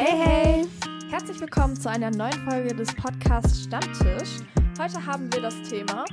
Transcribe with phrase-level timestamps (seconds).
[0.00, 0.66] Hey, hey!
[1.10, 4.36] Herzlich willkommen zu einer neuen Folge des Podcasts Stammtisch.
[4.80, 6.04] Heute haben wir das Thema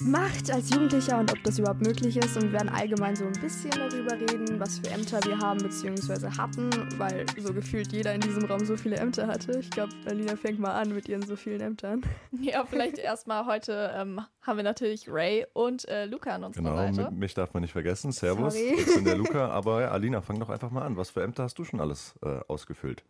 [0.00, 2.36] Macht als Jugendlicher und ob das überhaupt möglich ist.
[2.36, 6.30] Und wir werden allgemein so ein bisschen darüber reden, was für Ämter wir haben bzw.
[6.36, 9.58] hatten, weil so gefühlt jeder in diesem Raum so viele Ämter hatte.
[9.58, 12.02] Ich glaube, Alina fängt mal an mit ihren so vielen Ämtern.
[12.40, 16.76] Ja, vielleicht erstmal heute ähm, haben wir natürlich Ray und äh, Luca an unserer genau,
[16.76, 16.96] Seite.
[16.96, 18.12] Genau, mich darf man nicht vergessen.
[18.12, 18.74] Servus, Sorry.
[18.78, 19.48] ich bin der Luca.
[19.48, 20.96] Aber ja, Alina, fang doch einfach mal an.
[20.96, 23.02] Was für Ämter hast du schon alles äh, ausgefüllt?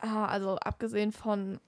[0.00, 1.58] Ah, also abgesehen von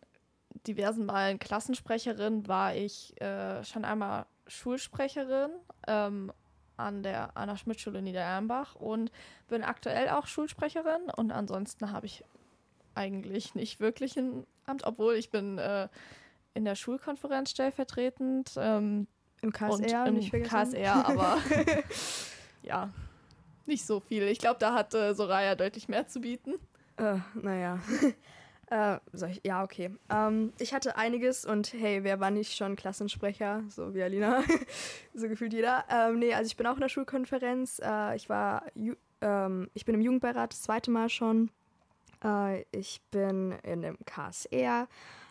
[0.67, 5.51] diversen Malen Klassensprecherin war ich äh, schon einmal Schulsprecherin
[5.87, 6.33] ähm,
[6.77, 9.11] an der Anna-Schmidt-Schule Niederernbach und
[9.49, 12.25] bin aktuell auch Schulsprecherin und ansonsten habe ich
[12.95, 15.89] eigentlich nicht wirklich ein Amt, obwohl ich bin äh,
[16.55, 19.07] in der Schulkonferenz stellvertretend ähm,
[19.41, 20.51] Im und KSR, im nicht vergessen.
[20.51, 21.39] KSR, aber
[22.63, 22.91] ja,
[23.67, 24.25] nicht so viel.
[24.25, 26.55] Ich glaube, da hat äh, Soraya deutlich mehr zu bieten.
[26.97, 27.79] Äh, naja.
[28.71, 28.99] äh,
[29.31, 29.91] ich, ja, okay.
[30.11, 33.65] Ähm, ich hatte einiges und hey, wer war nicht schon Klassensprecher?
[33.69, 34.43] So wie Alina.
[35.15, 35.85] so gefühlt jeder.
[35.91, 37.81] Ähm, nee, also ich bin auch in der Schulkonferenz.
[37.83, 41.51] Äh, ich war, Ju ähm, ich bin im Jugendbeirat das zweite Mal schon.
[42.23, 44.89] Äh, ich bin in dem KSR.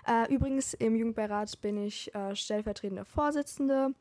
[0.08, 3.94] Äh, übrigens, im Jugendbeirat bin ich äh, stellvertretende Vorsitzende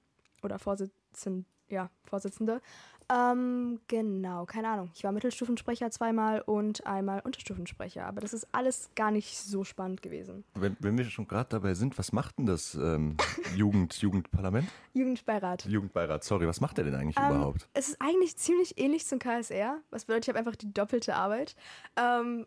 [0.43, 2.61] oder Vorsitzende, ja, Vorsitzende.
[3.09, 4.91] Ähm, genau, keine Ahnung.
[4.95, 10.03] Ich war Mittelstufensprecher zweimal und einmal Unterstufensprecher, aber das ist alles gar nicht so spannend
[10.03, 10.45] gewesen.
[10.55, 13.17] Wenn, wenn wir schon gerade dabei sind, was macht denn das ähm,
[13.55, 14.69] Jugend, Jugendparlament?
[14.93, 15.67] Jugendbeirat.
[15.67, 17.69] Jugendbeirat, sorry, was macht der denn eigentlich Ähm, überhaupt?
[17.75, 21.55] Es ist eigentlich ziemlich ähnlich zum KSR, was bedeutet, ich habe einfach die doppelte Arbeit.
[21.97, 22.47] Ähm,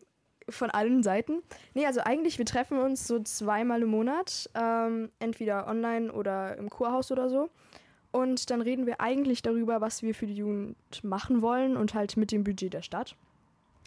[0.51, 1.43] von allen Seiten.
[1.75, 6.71] Nee, also eigentlich, wir treffen uns so zweimal im Monat, ähm, entweder online oder im
[6.71, 7.49] Kurhaus oder so.
[8.11, 12.17] Und dann reden wir eigentlich darüber, was wir für die Jugend machen wollen und halt
[12.17, 13.15] mit dem Budget der Stadt.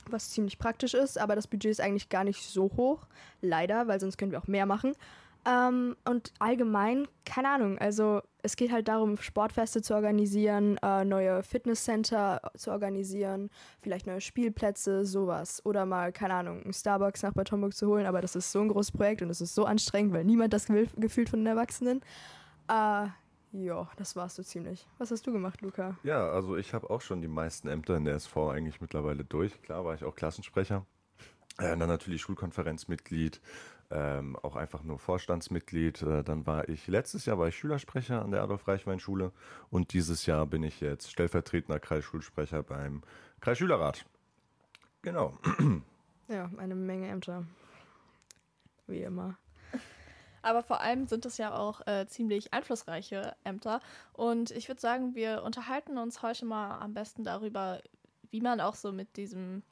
[0.06, 3.06] Was ziemlich praktisch ist, aber das Budget ist eigentlich gar nicht so hoch.
[3.40, 4.94] Leider, weil sonst können wir auch mehr machen.
[5.44, 11.42] Ähm, und allgemein, keine Ahnung, also es geht halt darum, Sportfeste zu organisieren, äh, neue
[11.42, 13.50] Fitnesscenter zu organisieren,
[13.80, 15.60] vielleicht neue Spielplätze, sowas.
[15.64, 18.60] Oder mal, keine Ahnung, einen Starbucks nach Bad Homburg zu holen, aber das ist so
[18.60, 21.46] ein großes Projekt und es ist so anstrengend, weil niemand das will, gefühlt von den
[21.46, 22.02] Erwachsenen.
[22.68, 23.08] Äh,
[23.52, 24.86] ja, das war's so ziemlich.
[24.98, 25.96] Was hast du gemacht, Luca?
[26.02, 29.60] Ja, also ich habe auch schon die meisten Ämter in der SV eigentlich mittlerweile durch.
[29.62, 30.86] Klar war ich auch Klassensprecher.
[31.58, 33.42] Äh, dann natürlich Schulkonferenzmitglied,
[33.90, 36.02] ähm, auch einfach nur Vorstandsmitglied.
[36.02, 39.32] Äh, dann war ich, letztes Jahr war ich Schülersprecher an der Adolf-Reichwein-Schule
[39.68, 43.02] und dieses Jahr bin ich jetzt stellvertretender Kreisschulsprecher beim
[43.40, 44.06] Kreisschülerrat.
[45.02, 45.38] Genau.
[46.28, 47.44] Ja, eine Menge Ämter.
[48.86, 49.36] Wie immer.
[50.42, 53.80] Aber vor allem sind es ja auch äh, ziemlich einflussreiche Ämter.
[54.12, 57.80] Und ich würde sagen, wir unterhalten uns heute mal am besten darüber,
[58.30, 59.62] wie man auch so mit diesem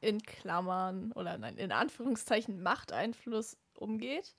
[0.00, 4.34] in Klammern oder nein, in Anführungszeichen Machteinfluss umgeht.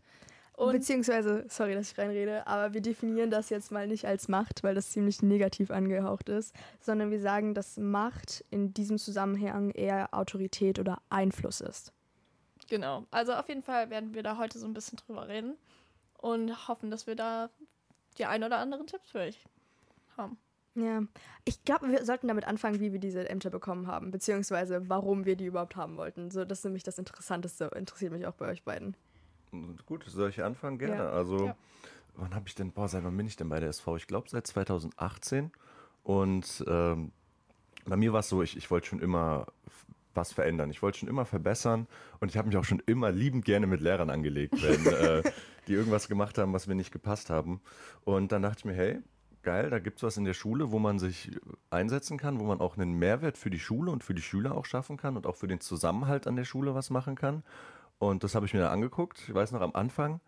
[0.54, 4.64] Und Beziehungsweise, sorry, dass ich reinrede, aber wir definieren das jetzt mal nicht als Macht,
[4.64, 10.14] weil das ziemlich negativ angehaucht ist, sondern wir sagen, dass Macht in diesem Zusammenhang eher
[10.14, 11.94] Autorität oder Einfluss ist.
[12.68, 15.58] genau, also auf jeden Fall werden wir da heute so ein bisschen drüber reden
[16.22, 17.50] und hoffen, dass wir da
[18.18, 19.44] die ein oder anderen Tipps für euch
[20.18, 20.38] haben.
[20.76, 21.02] Ja,
[21.44, 25.36] ich glaube, wir sollten damit anfangen, wie wir diese Ämter bekommen haben, beziehungsweise warum wir
[25.36, 26.32] die überhaupt haben wollten.
[26.32, 28.96] So, das ist nämlich das Interessanteste, interessiert mich auch bei euch beiden.
[29.86, 30.78] Gut, soll ich anfangen?
[30.80, 30.96] Gerne.
[30.96, 31.10] Ja.
[31.10, 31.56] Also, Ja.
[32.16, 33.98] wann habe ich denn, boah, seit wann bin ich denn bei der SV?
[33.98, 35.52] Ich glaube seit 2018.
[36.04, 37.12] Und ähm,
[37.86, 39.48] bei mir war es so, ich, ich wollte schon immer
[40.14, 40.70] was verändern.
[40.70, 41.88] Ich wollte schon immer verbessern
[42.20, 45.24] und ich habe mich auch schon immer liebend gerne mit Lehrern angelegt, wenn äh,
[45.68, 47.62] die irgendwas gemacht haben, was mir nicht gepasst haben.
[48.04, 49.00] Und dann dachte ich mir, hey,
[49.44, 51.32] geil, da gibt es was in der Schule, wo man sich
[51.70, 54.66] einsetzen kann, wo man auch einen Mehrwert für die Schule und für die Schüler auch
[54.66, 57.44] schaffen kann und auch für den Zusammenhalt an der Schule was machen kann.
[58.00, 59.24] Und das habe ich mir dann angeguckt.
[59.28, 60.22] Ich weiß noch, am Anfang,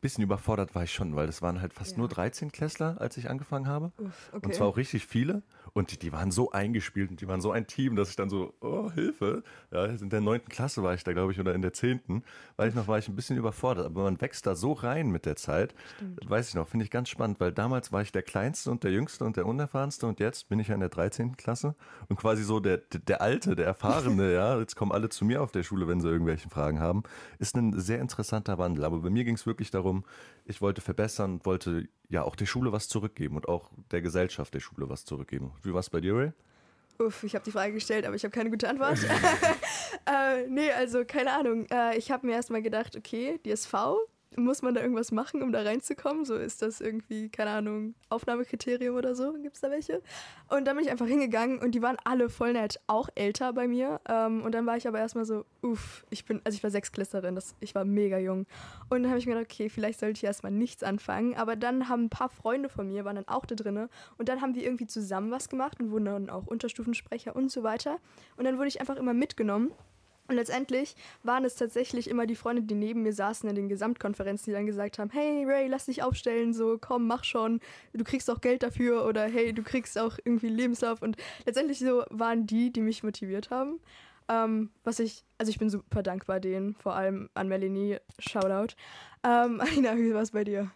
[0.00, 1.98] bisschen überfordert war ich schon, weil das waren halt fast Ja.
[1.98, 3.92] nur 13 Klässler, als ich angefangen habe.
[3.98, 5.42] Uff, Und zwar auch richtig viele.
[5.72, 8.28] Und die, die waren so eingespielt und die waren so ein Team, dass ich dann
[8.28, 9.44] so, oh, Hilfe.
[9.70, 12.24] Ja, in der neunten Klasse war ich da, glaube ich, oder in der zehnten.
[12.56, 13.86] Weil ich noch war ich ein bisschen überfordert.
[13.86, 15.74] Aber man wächst da so rein mit der Zeit.
[16.26, 18.90] Weiß ich noch, finde ich ganz spannend, weil damals war ich der Kleinste und der
[18.90, 21.36] Jüngste und der Unerfahrenste und jetzt bin ich ja in der 13.
[21.36, 21.74] Klasse
[22.08, 24.58] und quasi so der, der, der Alte, der Erfahrene, ja.
[24.58, 27.04] Jetzt kommen alle zu mir auf der Schule, wenn sie irgendwelche Fragen haben.
[27.38, 28.84] Ist ein sehr interessanter Wandel.
[28.84, 29.89] Aber bei mir ging es wirklich darum,
[30.44, 34.52] ich wollte verbessern und wollte ja auch der Schule was zurückgeben und auch der Gesellschaft
[34.54, 35.52] der Schule was zurückgeben.
[35.62, 36.32] Wie war es bei dir, Ray?
[36.98, 38.98] Uff, ich habe die Frage gestellt, aber ich habe keine gute Antwort.
[40.06, 41.66] äh, nee, also keine Ahnung.
[41.70, 43.96] Äh, ich habe mir erstmal gedacht, okay, die SV,
[44.36, 46.24] muss man da irgendwas machen, um da reinzukommen?
[46.24, 49.32] So ist das irgendwie, keine Ahnung, Aufnahmekriterium oder so?
[49.34, 50.02] Gibt es da welche?
[50.48, 53.66] Und dann bin ich einfach hingegangen und die waren alle voll nett, auch älter bei
[53.66, 54.00] mir.
[54.08, 57.34] Ähm, und dann war ich aber erstmal so, uff, ich bin, also ich war Sechsklässlerin,
[57.34, 58.46] das, ich war mega jung.
[58.88, 61.34] Und dann habe ich mir gedacht, okay, vielleicht sollte ich erstmal nichts anfangen.
[61.34, 63.88] Aber dann haben ein paar Freunde von mir, waren dann auch da drinne.
[64.18, 67.62] Und dann haben wir irgendwie zusammen was gemacht und wurden dann auch Unterstufensprecher und so
[67.62, 67.98] weiter.
[68.36, 69.72] Und dann wurde ich einfach immer mitgenommen.
[70.30, 70.94] Und letztendlich
[71.24, 74.64] waren es tatsächlich immer die Freunde, die neben mir saßen in den Gesamtkonferenzen, die dann
[74.64, 77.58] gesagt haben, hey Ray, lass dich aufstellen, so komm, mach schon,
[77.92, 81.02] du kriegst auch Geld dafür oder hey, du kriegst auch irgendwie Lebenslauf.
[81.02, 81.16] Und
[81.46, 83.80] letztendlich so waren die, die mich motiviert haben.
[84.28, 88.76] Ähm, was ich, also ich bin super dankbar denen, vor allem an Melanie, Shoutout.
[89.24, 90.70] Ähm, Alina, wie war es bei dir?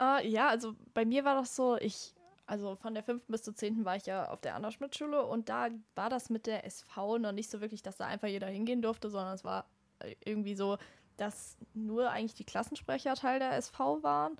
[0.00, 2.13] Uh, ja, also bei mir war das so, ich
[2.46, 3.22] also von der 5.
[3.28, 3.84] bis zur 10.
[3.84, 7.50] war ich ja auf der Anna-Schmidt-Schule und da war das mit der SV noch nicht
[7.50, 9.66] so wirklich, dass da einfach jeder hingehen durfte, sondern es war
[10.00, 10.78] äh, irgendwie so,
[11.16, 14.36] dass nur eigentlich die Klassensprecher Teil der SV waren.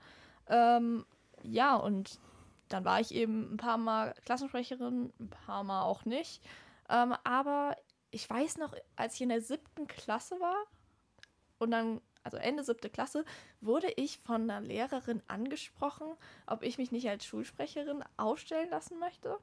[0.49, 1.07] Ähm,
[1.43, 2.19] ja, und
[2.69, 6.43] dann war ich eben ein paar Mal Klassensprecherin, ein paar Mal auch nicht.
[6.91, 7.77] Ähm, aber
[8.11, 10.65] ich weiß noch, als ich in der siebten Klasse war
[11.59, 13.25] und dann also Ende siebte Klasse,
[13.61, 16.07] wurde ich von einer Lehrerin angesprochen,
[16.47, 19.37] ob ich mich nicht als Schulsprecherin aufstellen lassen möchte.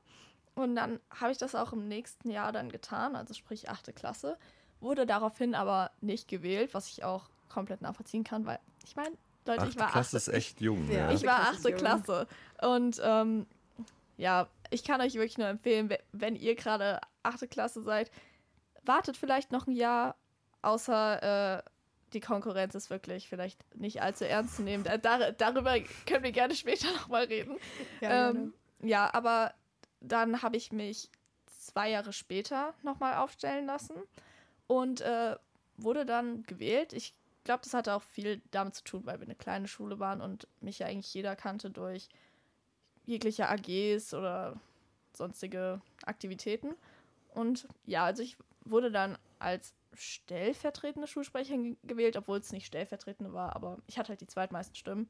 [0.55, 4.37] Und dann habe ich das auch im nächsten Jahr dann getan, also sprich achte Klasse,
[4.81, 9.61] wurde daraufhin aber nicht gewählt, was ich auch komplett nachvollziehen kann, weil ich meine, Leute,
[9.61, 10.89] achte ich war Klasse achte, ist echt jung.
[10.89, 10.97] Ja.
[11.07, 11.11] Ja.
[11.11, 11.73] ich war achte.
[11.73, 12.27] Klasse
[12.61, 13.45] und ähm,
[14.17, 18.11] ja, ich kann euch wirklich nur empfehlen, we- wenn ihr gerade achte Klasse seid,
[18.83, 20.15] wartet vielleicht noch ein Jahr,
[20.63, 21.63] außer äh,
[22.13, 24.83] die Konkurrenz ist wirklich vielleicht nicht allzu ernst zu nehmen.
[24.83, 25.75] Da, dar- darüber
[26.05, 27.57] können wir gerne später nochmal reden.
[28.01, 29.53] ähm, ja, aber
[29.99, 31.09] dann habe ich mich
[31.45, 33.95] zwei Jahre später nochmal aufstellen lassen
[34.67, 35.35] und äh,
[35.77, 36.93] wurde dann gewählt.
[36.93, 37.13] Ich
[37.43, 40.47] glaube, das hatte auch viel damit zu tun, weil wir eine kleine Schule waren und
[40.59, 42.09] mich ja eigentlich jeder kannte durch
[43.05, 44.59] jegliche AGs oder
[45.13, 46.75] sonstige Aktivitäten.
[47.33, 53.33] Und ja, also ich wurde dann als stellvertretende Schulsprecherin ge- gewählt, obwohl es nicht stellvertretende
[53.33, 55.09] war, aber ich hatte halt die zweitmeisten Stimmen.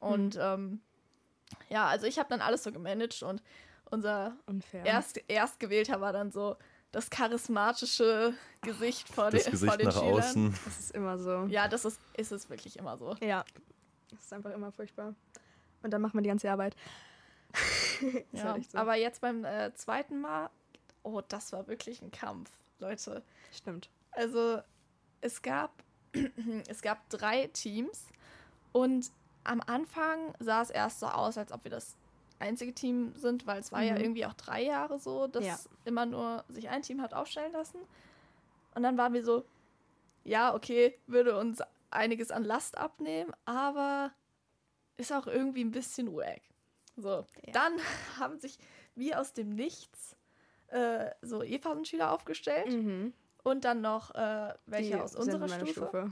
[0.00, 0.80] Und ähm,
[1.68, 3.42] ja, also ich habe dann alles so gemanagt und
[3.90, 4.84] unser Unfair.
[4.84, 6.56] erst, Erstgewählter war dann so
[6.92, 10.14] das charismatische Gesicht vor, Das den, Gesicht vor den nach Schülern.
[10.18, 10.58] außen.
[10.64, 11.44] Das ist immer so.
[11.48, 13.14] Ja, das ist, ist es wirklich immer so.
[13.20, 13.44] Ja.
[14.10, 15.14] Das ist einfach immer furchtbar.
[15.82, 16.74] Und dann macht man die ganze Arbeit.
[18.32, 18.78] Ja, halt so.
[18.78, 20.50] aber jetzt beim äh, zweiten Mal,
[21.02, 23.22] oh, das war wirklich ein Kampf, Leute.
[23.52, 23.88] Stimmt.
[24.18, 24.60] Also
[25.20, 25.84] es gab,
[26.68, 28.04] es gab drei Teams
[28.72, 29.12] und
[29.44, 31.96] am Anfang sah es erst so aus, als ob wir das
[32.40, 34.00] einzige Team sind, weil es war ja Mhm.
[34.00, 35.58] irgendwie auch drei Jahre so, dass Ja.
[35.84, 37.78] immer nur sich ein Team hat aufstellen lassen.
[38.74, 39.44] Und dann waren wir so,
[40.24, 44.12] ja, okay, würde uns einiges an Last abnehmen, aber
[44.96, 46.42] ist auch irgendwie ein bisschen wack.
[46.96, 47.52] So, Ja.
[47.52, 47.72] dann
[48.18, 48.58] haben sich
[48.96, 50.16] wie aus dem Nichts
[50.68, 53.12] äh, so E-Phasenschüler aufgestellt Mhm.
[53.48, 56.10] Und dann noch äh, welche Die aus unserer meine Stufe.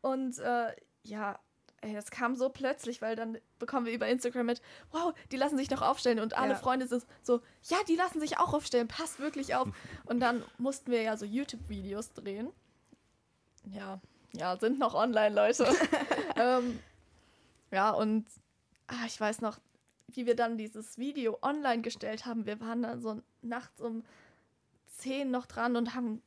[0.00, 1.38] Und äh, ja,
[1.84, 5.56] ey, das kam so plötzlich, weil dann bekommen wir über Instagram mit, wow, die lassen
[5.56, 6.58] sich noch aufstellen und alle Ja.
[6.58, 9.68] Freunde sind so, ja, die lassen sich auch aufstellen, passt wirklich auf.
[10.06, 12.50] Und dann mussten wir ja so YouTube-Videos drehen.
[13.66, 14.00] Ja,
[14.32, 15.66] ja, sind noch online, Leute.
[16.36, 16.78] ähm,
[17.70, 18.26] ja, und
[18.88, 19.58] ah, ich weiß noch,
[20.08, 22.44] wie wir dann dieses Video online gestellt haben.
[22.46, 24.04] Wir waren dann so nachts um
[24.98, 26.22] 10 noch dran und haben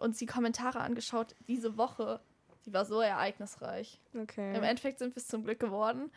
[0.00, 1.34] uns die Kommentare angeschaut.
[1.48, 2.20] Diese Woche,
[2.66, 4.00] die war so ereignisreich.
[4.14, 4.56] Okay.
[4.56, 6.10] Im Endeffekt sind wir es zum Glück geworden,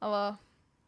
[0.00, 0.38] aber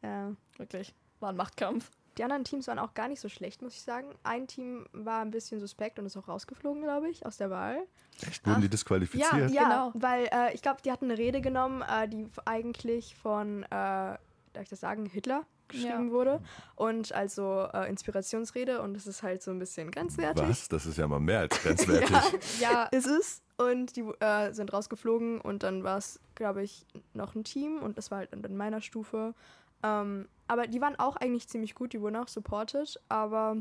[0.03, 0.33] ja.
[0.57, 1.91] wirklich, war ein Machtkampf.
[2.17, 4.09] Die anderen Teams waren auch gar nicht so schlecht, muss ich sagen.
[4.25, 7.87] Ein Team war ein bisschen suspekt und ist auch rausgeflogen, glaube ich, aus der Wahl.
[8.27, 9.51] Echt, wurden die Ach, disqualifiziert?
[9.53, 9.63] Ja.
[9.63, 9.93] Genau.
[9.95, 14.19] weil äh, ich glaube, die hatten eine Rede genommen, äh, die eigentlich von, äh, darf
[14.63, 16.13] ich das sagen, Hitler geschrieben Ja.
[16.13, 16.41] wurde.
[16.77, 20.49] Und also äh, Inspirationsrede und es ist halt so ein bisschen grenzwertig.
[20.49, 20.69] Was?
[20.69, 22.17] Das ist ja mal mehr als grenzwertig.
[22.61, 23.43] Ja, Ist es.
[23.57, 27.99] Und die äh, sind rausgeflogen und dann war es, glaube ich, noch ein Team und
[27.99, 29.35] das war halt in meiner Stufe.
[29.83, 33.57] Ähm, aber die waren auch eigentlich ziemlich gut, die wurden auch supported, aber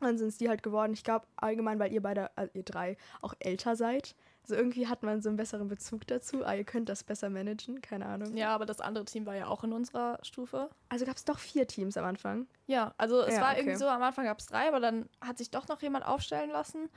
[0.00, 0.92] dann sind es die halt geworden.
[0.92, 4.14] Ich glaube allgemein, weil ihr beide, also ihr drei, auch älter seid.
[4.50, 6.44] Also irgendwie hat man so einen besseren Bezug dazu.
[6.44, 8.36] Ah, ihr könnt das besser managen, keine Ahnung.
[8.36, 10.68] ja, aber das andere Team war ja auch in unserer Stufe.
[10.88, 12.48] Also gab es doch vier Teams am Anfang.
[12.66, 13.60] Ja, also es Ja, war okay.
[13.60, 16.50] irgendwie so, am Anfang gab es drei, aber dann hat sich doch noch jemand aufstellen
[16.50, 16.88] lassen.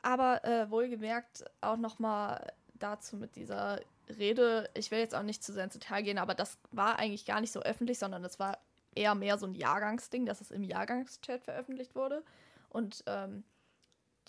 [0.00, 5.52] Aber äh, wohlgemerkt auch nochmal dazu mit dieser Rede, ich will jetzt auch nicht zu
[5.52, 8.56] sehr ins Detail gehen, aber das war eigentlich gar nicht so öffentlich, sondern das war
[8.94, 12.22] eher mehr so ein Jahrgangsding, dass es im Jahrgangschat veröffentlicht wurde.
[12.70, 13.44] Und ähm,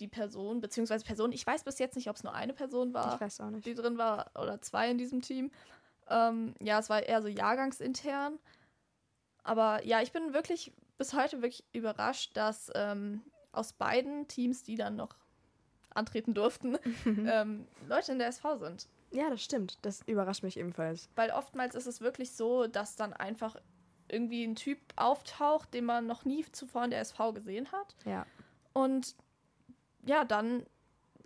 [0.00, 3.18] die Person, beziehungsweise Person, ich weiß bis jetzt nicht, ob es nur eine Person war
[3.64, 5.50] die drin war oder zwei in diesem Team.
[6.08, 8.38] Ähm, ja, es war eher so jahrgangsintern.
[9.42, 13.22] Aber ja, ich bin wirklich bis heute wirklich überrascht, dass ähm,
[13.52, 15.16] aus beiden Teams, die dann noch
[15.90, 16.76] antreten durften,
[17.06, 18.88] ähm, Leute in der SV sind.
[19.12, 19.78] Ja, das stimmt.
[19.82, 21.08] Das überrascht mich ebenfalls.
[21.14, 23.56] Weil oftmals ist es wirklich so, dass dann einfach
[24.08, 27.96] irgendwie ein Typ auftaucht, den man noch nie zuvor in der SV gesehen hat.
[28.04, 28.26] Ja.
[28.72, 29.16] Und
[30.06, 30.64] ja, dann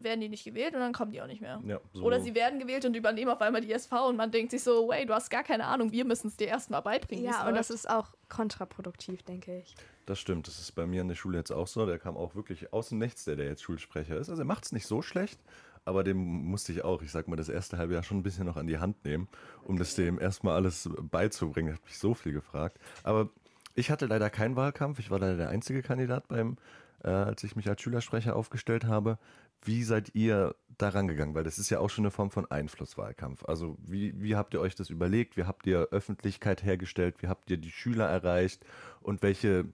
[0.03, 1.61] werden die nicht gewählt und dann kommen die auch nicht mehr.
[1.67, 2.05] Ja, so.
[2.05, 4.89] Oder sie werden gewählt und übernehmen auf einmal die SV und man denkt sich so,
[4.89, 7.25] wait, du hast gar keine Ahnung, wir müssen es dir erstmal beibringen.
[7.25, 9.75] Ja, und das ist auch kontraproduktiv, denke ich.
[10.07, 11.87] Das stimmt, das ist bei mir in der Schule jetzt auch so.
[11.87, 14.31] Der kam auch wirklich aus dem Nichts, der, der jetzt Schulsprecher ist.
[14.31, 15.39] Also er macht es nicht so schlecht,
[15.85, 18.47] aber dem musste ich auch, ich sag mal, das erste halbe Jahr schon ein bisschen
[18.47, 19.29] noch an die Hand nehmen,
[19.65, 21.75] um das dem erstmal alles beizubringen.
[21.75, 22.79] Hat mich so viel gefragt.
[23.03, 23.29] Aber
[23.75, 24.99] ich hatte leider keinen Wahlkampf.
[24.99, 26.57] Ich war leider der einzige Kandidat beim,
[27.05, 29.19] äh, als ich mich als Schülersprecher aufgestellt habe.
[29.63, 31.35] Wie seid ihr da rangegangen?
[31.35, 33.45] Weil das ist ja auch schon eine Form von Einflusswahlkampf.
[33.45, 35.37] Also wie, wie habt ihr euch das überlegt?
[35.37, 37.17] Wie habt ihr Öffentlichkeit hergestellt?
[37.23, 38.65] Wie habt ihr die Schüler erreicht?
[39.03, 39.67] Und welche,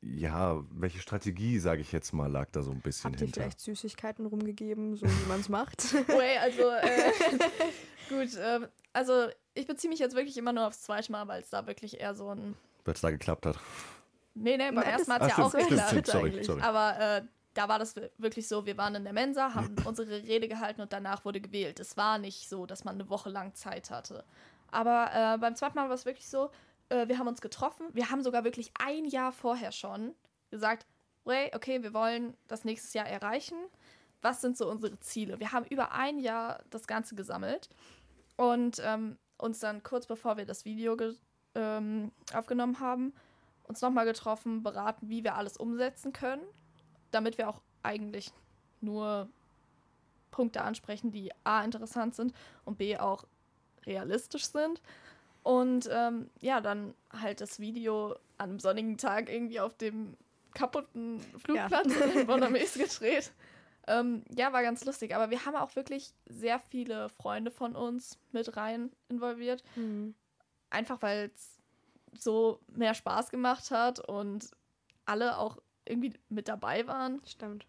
[0.00, 3.40] ja, welche Strategie, sage ich jetzt mal, lag da so ein bisschen Habt ihr hinter?
[3.42, 5.92] vielleicht Süßigkeiten rumgegeben, so wie man es macht?
[6.08, 7.12] Wait, also, äh,
[8.08, 11.50] gut, ähm, also ich beziehe mich jetzt wirklich immer nur aufs zweite Mal, weil es
[11.50, 12.54] da wirklich eher so ein.
[12.84, 13.58] Weil es da geklappt hat.
[14.42, 16.06] Nee, nee, beim ersten Mal hat es ja auch geklappt.
[16.06, 16.60] sorry, sorry.
[16.62, 17.22] Aber äh,
[17.54, 20.80] da war das wi- wirklich so, wir waren in der Mensa, haben unsere Rede gehalten
[20.80, 21.80] und danach wurde gewählt.
[21.80, 24.24] Es war nicht so, dass man eine Woche lang Zeit hatte.
[24.70, 26.50] Aber äh, beim zweiten Mal war es wirklich so,
[26.88, 27.86] äh, wir haben uns getroffen.
[27.92, 30.14] Wir haben sogar wirklich ein Jahr vorher schon
[30.50, 30.86] gesagt,
[31.26, 33.56] hey, okay, wir wollen das nächstes Jahr erreichen.
[34.22, 35.38] Was sind so unsere Ziele?
[35.40, 37.68] Wir haben über ein Jahr das Ganze gesammelt
[38.36, 40.96] und ähm, uns dann kurz bevor wir das Video
[41.54, 43.12] ähm, aufgenommen haben,
[43.68, 46.42] uns nochmal getroffen, beraten, wie wir alles umsetzen können,
[47.10, 48.32] damit wir auch eigentlich
[48.80, 49.28] nur
[50.30, 52.32] Punkte ansprechen, die A interessant sind
[52.64, 53.24] und B auch
[53.86, 54.80] realistisch sind.
[55.42, 60.16] Und ähm, ja, dann halt das Video an einem sonnigen Tag irgendwie auf dem
[60.54, 63.32] kaputten Flugplatz in Bonnermes gedreht.
[63.86, 65.14] Ähm, ja, war ganz lustig.
[65.14, 69.64] Aber wir haben auch wirklich sehr viele Freunde von uns mit rein involviert.
[69.74, 70.14] Hm.
[70.70, 71.57] Einfach weil es
[72.16, 74.50] so mehr Spaß gemacht hat und
[75.06, 77.20] alle auch irgendwie mit dabei waren.
[77.26, 77.66] Stimmt.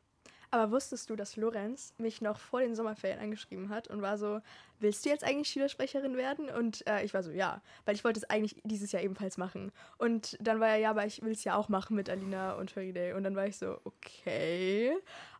[0.52, 4.42] Aber wusstest du, dass Lorenz mich noch vor den Sommerferien angeschrieben hat und war so,
[4.80, 6.50] willst du jetzt eigentlich Schülersprecherin werden?
[6.50, 9.72] Und äh, ich war so, ja, weil ich wollte es eigentlich dieses Jahr ebenfalls machen.
[10.00, 12.72] Und dann war er, ja, aber ich will es ja auch machen mit Alina und
[12.72, 13.16] Feride.
[13.16, 14.92] Und dann war ich so, okay.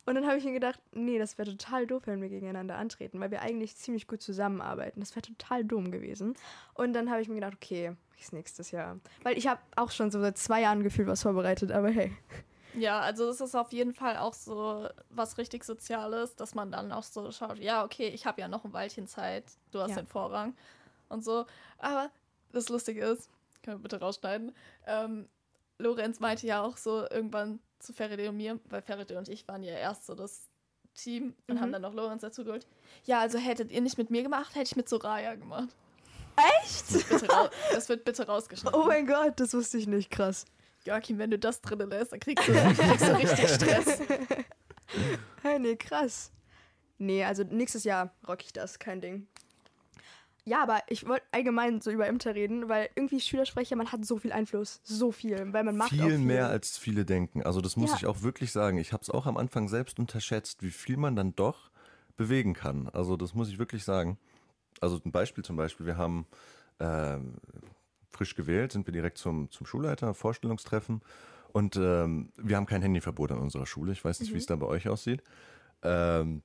[0.06, 3.20] Und dann habe ich mir gedacht, nee, das wäre total doof, wenn wir gegeneinander antreten,
[3.20, 5.00] weil wir eigentlich ziemlich gut zusammenarbeiten.
[5.00, 6.36] Das wäre total dumm gewesen.
[6.76, 9.00] Und dann habe ich mir gedacht, okay, ich nächstes Jahr.
[9.24, 12.16] Weil ich habe auch schon so seit zwei Jahren gefühlt was vorbereitet, aber hey.
[12.76, 16.92] Ja, also es ist auf jeden Fall auch so was richtig Soziales, dass man dann
[16.92, 19.98] auch so schaut, ja, okay, ich habe ja noch ein Weilchen Zeit, du hast Ja.
[19.98, 20.54] den Vorrang
[21.10, 21.46] und so.
[21.80, 22.12] Aber
[22.52, 23.30] das Lustige ist,
[23.64, 24.54] können wir bitte rausschneiden,
[24.86, 25.28] ähm,
[25.80, 29.64] Lorenz meinte ja auch so irgendwann zu Feride und mir, weil Feride und ich waren
[29.64, 30.48] ja erst so das
[30.94, 31.62] Team und Mhm.
[31.62, 32.68] haben dann noch Lorenz dazu geholt.
[33.06, 35.70] Ja, also hättet ihr nicht mit mir gemacht, hätte ich mit Soraya gemacht.
[36.64, 37.10] Echt?
[37.10, 37.28] Bitte
[37.74, 38.80] das wird bitte rausgeschnitten.
[38.80, 40.46] Oh mein Gott, das wusste ich nicht, krass.
[40.86, 44.00] Joachim, wenn du das drin lässt, dann kriegst du, kriegst du richtig Stress.
[45.44, 46.32] Hey, nee, krass.
[46.98, 49.28] Nee, also nächstes Jahr rock ich das, kein Ding.
[50.46, 54.18] Ja, aber ich wollte allgemein so über Ämter reden, weil irgendwie Schülersprecher, man hat so
[54.18, 56.18] viel Einfluss, so viel, weil man macht auch Viel viel.
[56.18, 57.44] mehr als viele denken.
[57.44, 57.98] Also das muss Ja.
[57.98, 58.80] ich auch wirklich sagen.
[58.80, 61.70] Ich habe es auch am Anfang selbst unterschätzt, wie viel man dann doch
[62.18, 62.90] bewegen kann.
[62.90, 64.18] Also das muss ich wirklich sagen.
[64.82, 66.26] Also ein Beispiel zum Beispiel, wir haben
[66.80, 67.36] ähm,
[68.10, 71.02] frisch gewählt, sind wir direkt zum, zum Schulleiter, Vorstellungstreffen
[71.52, 73.92] und ähm, wir haben kein Handyverbot an unserer Schule.
[73.92, 75.24] Ich weiß nicht, wie es da bei euch aussieht.
[75.82, 76.44] Ähm,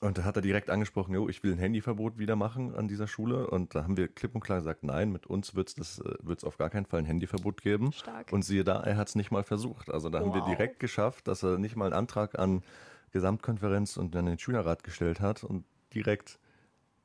[0.00, 3.08] und da hat er direkt angesprochen, jo, ich will ein Handyverbot wieder machen an dieser
[3.08, 3.48] Schule.
[3.48, 6.44] Und da haben wir klipp und klar gesagt, nein, mit uns wird es äh, wird's
[6.44, 7.92] auf gar keinen Fall ein Handyverbot geben.
[7.92, 8.32] Stark.
[8.32, 9.90] Und siehe da, er hat es nicht mal versucht.
[9.90, 10.48] Also da haben wir Wow.
[10.48, 12.62] direkt geschafft, dass er nicht mal einen Antrag an
[13.10, 16.38] Gesamtkonferenz und an den Schülerrat gestellt hat und direkt,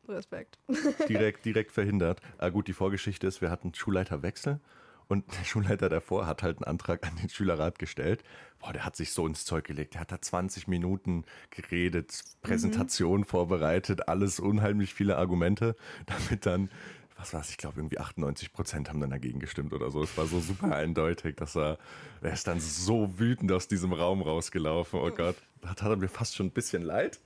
[0.08, 0.60] Respekt.
[1.10, 2.22] direkt, direkt verhindert.
[2.38, 4.60] Ah, gut, die Vorgeschichte ist, wir hatten Schulleiterwechsel
[5.08, 8.24] und der Schulleiter davor hat halt einen Antrag an den Schülerrat gestellt.
[8.60, 9.94] Boah, der hat sich so ins Zeug gelegt.
[9.94, 16.70] Der hat da 20 Minuten geredet, Präsentation vorbereitet, alles unheimlich viele Argumente, damit dann,
[17.18, 20.04] was war's, ich glaube irgendwie 98 Prozent haben dann dagegen gestimmt oder so.
[20.04, 21.78] Es war so super eindeutig, dass er,
[22.22, 25.00] er ist dann so wütend aus diesem Raum rausgelaufen.
[25.00, 27.20] Oh Gott, da tat er mir fast schon ein bisschen leid,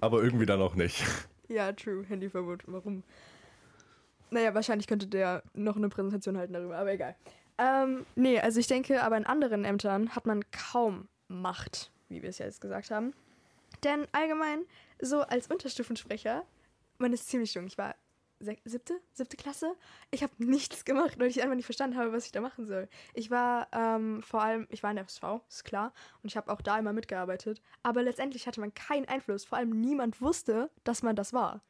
[0.00, 1.04] aber irgendwie dann auch nicht.
[1.48, 3.02] Ja, true, Handyverbot, warum?
[4.30, 7.14] Naja, wahrscheinlich könnte der noch eine Präsentation halten darüber, aber egal.
[7.58, 12.30] Ähm, nee, also ich denke, aber in anderen Ämtern hat man kaum Macht, wie wir
[12.30, 13.14] es ja jetzt gesagt haben.
[13.84, 14.64] Denn allgemein,
[15.00, 16.44] so als Unterstufensprecher,
[16.98, 17.66] man ist ziemlich jung.
[17.66, 17.94] Ich war
[18.64, 19.74] siebte, siebte Klasse.
[20.10, 22.88] Ich habe nichts gemacht, weil ich einfach nicht verstanden habe, was ich da machen soll.
[23.14, 26.52] Ich war ähm, vor allem, ich war in der FSV, ist klar, und ich habe
[26.52, 27.60] auch da immer mitgearbeitet.
[27.82, 29.44] Aber letztendlich hatte man keinen Einfluss.
[29.44, 31.62] Vor allem niemand wusste, dass man das war.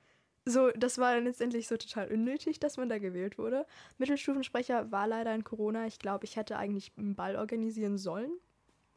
[0.47, 3.66] So, das war dann letztendlich so total unnötig, dass man da gewählt wurde.
[3.97, 5.87] Mittelstufensprecher war leider in Corona.
[5.87, 8.31] Ich glaube, ich hätte eigentlich einen Ball organisieren sollen.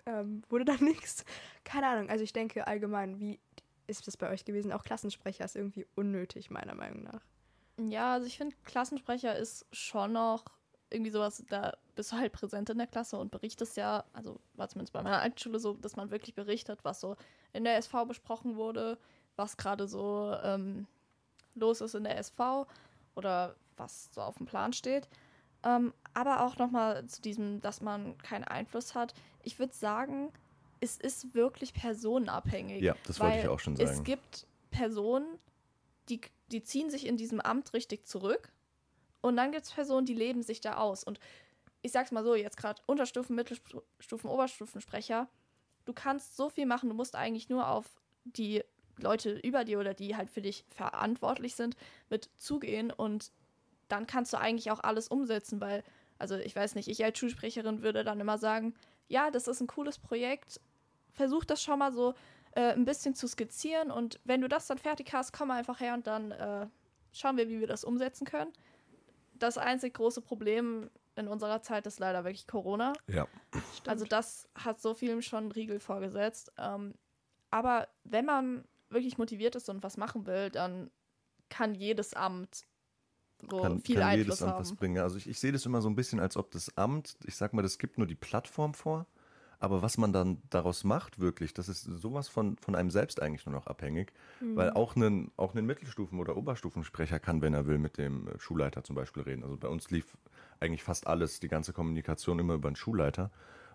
[0.05, 1.24] Ähm, wurde dann nichts.
[1.63, 2.10] Keine Ahnung.
[2.10, 3.39] Also ich denke allgemein, wie
[3.88, 4.74] ist das bei euch gewesen?
[4.74, 7.22] Auch Klassensprecher ist irgendwie unnötig, meiner Meinung nach.
[7.79, 10.46] Ja, also ich finde, Klassensprecher ist schon noch
[10.89, 14.69] irgendwie sowas, da bist du halt präsent in der Klasse und berichtest ja, also war
[14.69, 17.15] zumindest bei meiner alten Schule so, dass man wirklich berichtet, was so
[17.53, 18.98] in der SV besprochen wurde,
[19.36, 20.88] was gerade so ähm,
[21.55, 22.67] los ist in der SV
[23.15, 25.10] oder was so auf dem Plan steht.
[25.63, 29.13] Ähm, aber auch nochmal zu diesem, dass man keinen Einfluss hat.
[29.43, 30.31] Ich würde sagen,
[30.79, 32.81] es ist wirklich personenabhängig.
[32.81, 34.03] Ja, das wollte ich auch schon Es sagen.
[34.03, 35.39] gibt Personen,
[36.10, 38.51] die, die ziehen sich in diesem Amt richtig zurück.
[39.22, 41.04] Und dann gibt es Personen, die leben sich da aus.
[41.04, 41.20] Und
[41.82, 45.27] ich sag's mal so, jetzt gerade Unterstufen, Mittelstufen, Oberstufensprecher,
[45.86, 47.86] du kannst so viel machen, du musst eigentlich nur auf
[48.24, 48.63] die
[48.98, 51.75] Leute über dir oder die halt für dich verantwortlich sind,
[52.10, 53.32] mit zugehen und
[53.88, 55.84] dann kannst du eigentlich auch alles umsetzen, weil,
[56.18, 58.74] also ich weiß nicht, ich als Schulsprecherin würde dann immer sagen,
[59.08, 60.60] ja, das ist ein cooles Projekt,
[61.13, 62.16] versuch das schon mal so
[62.58, 65.94] äh, ein bisschen zu skizzieren und wenn du das dann fertig hast, komm einfach her
[65.94, 66.66] und dann äh,
[67.12, 68.52] schauen wir, wie wir das umsetzen können.
[69.36, 72.94] Das einzig große Problem in unserer Zeit ist leider wirklich Corona.
[73.06, 73.28] Ja.
[73.86, 76.52] Also das hat so vielem schon einen Riegel vorgesetzt.
[76.58, 76.96] Ähm,
[77.52, 80.90] aber wenn man wirklich motiviert ist und was machen will, dann
[81.50, 82.66] kann jedes Amt
[83.48, 84.60] so kann, viel kann Einfluss jedes Amt haben.
[84.62, 84.98] was bringen.
[84.98, 87.54] Also ich, ich sehe das immer so ein bisschen, als ob das Amt, ich sag
[87.54, 89.06] mal, das gibt nur die Plattform vor,
[89.60, 93.46] aber was man dann daraus macht, wirklich, das ist sowas von, von einem selbst eigentlich
[93.46, 94.14] nur noch abhängig.
[94.56, 98.40] Weil auch ein, auch ein Mittelstufen- oder Oberstufensprecher kann, wenn er will, mit dem äh,
[98.40, 99.44] Schulleiter zum Beispiel reden.
[99.44, 100.18] Also bei uns lief
[100.60, 103.32] eigentlich fast alles, die ganze Kommunikation immer über den Schulleiter.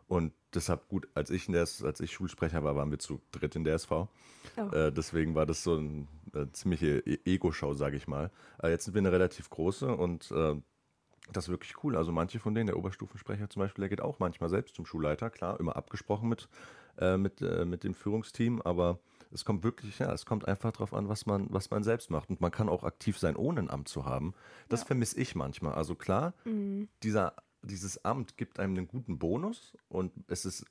[0.08, 3.56] Und deshalb gut, als ich, in der, als ich Schulsprecher war, waren wir zu dritt
[3.56, 4.08] in der SV.
[4.56, 4.74] Oh.
[4.74, 8.30] Äh, deswegen war das so eine äh, ziemliche E- Ego-Show, sage ich mal.
[8.62, 10.60] Äh, jetzt sind wir eine relativ große und äh,
[11.30, 11.96] das ist wirklich cool.
[11.96, 15.30] Also manche von denen, der Oberstufensprecher zum Beispiel, der geht auch manchmal selbst zum Schulleiter,
[15.30, 16.48] klar, immer abgesprochen mit,
[16.98, 18.98] äh, mit, äh, mit dem Führungsteam, aber
[19.30, 22.28] es kommt wirklich, ja, es kommt einfach darauf an, was man, was man selbst macht.
[22.28, 24.34] Und man kann auch aktiv sein, ohne ein Amt zu haben.
[24.68, 25.74] Das vermisse ich manchmal.
[25.74, 26.34] Also klar,
[27.02, 30.66] dieser, dieses Amt gibt einem einen guten Bonus und es ist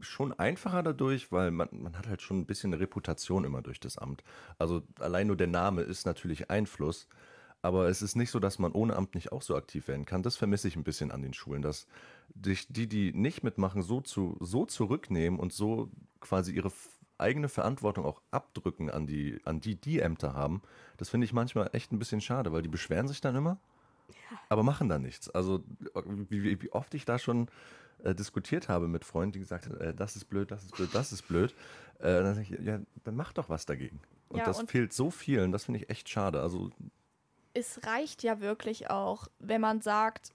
[0.00, 3.78] schon einfacher dadurch, weil man, man hat halt schon ein bisschen eine Reputation immer durch
[3.78, 4.24] das Amt.
[4.58, 7.08] Also allein nur der Name ist natürlich Einfluss,
[7.62, 10.22] aber es ist nicht so, dass man ohne Amt nicht auch so aktiv werden kann.
[10.22, 11.86] Das vermisse ich ein bisschen an den Schulen, dass
[12.44, 15.88] sich die, die nicht mitmachen, so, zu, so zurücknehmen und so
[16.20, 16.72] quasi ihre
[17.18, 20.60] eigene Verantwortung auch abdrücken an die, an die, die Ämter haben.
[20.96, 23.58] Das finde ich manchmal echt ein bisschen schade, weil die beschweren sich dann immer,
[24.48, 25.30] aber machen dann nichts.
[25.30, 25.62] Also
[26.28, 27.48] wie, wie, wie oft ich da schon
[28.02, 30.90] äh, diskutiert habe mit Freunden, die gesagt haben, äh, das ist blöd, das ist blöd,
[30.92, 31.54] das ist blöd.
[32.00, 34.00] Äh, dann sage ich, ja, dann mach doch was dagegen.
[34.28, 36.40] Und Ja, das und- fehlt so vielen, das finde ich echt schade.
[36.40, 36.70] Also
[37.54, 40.32] es reicht ja wirklich auch, wenn man sagt,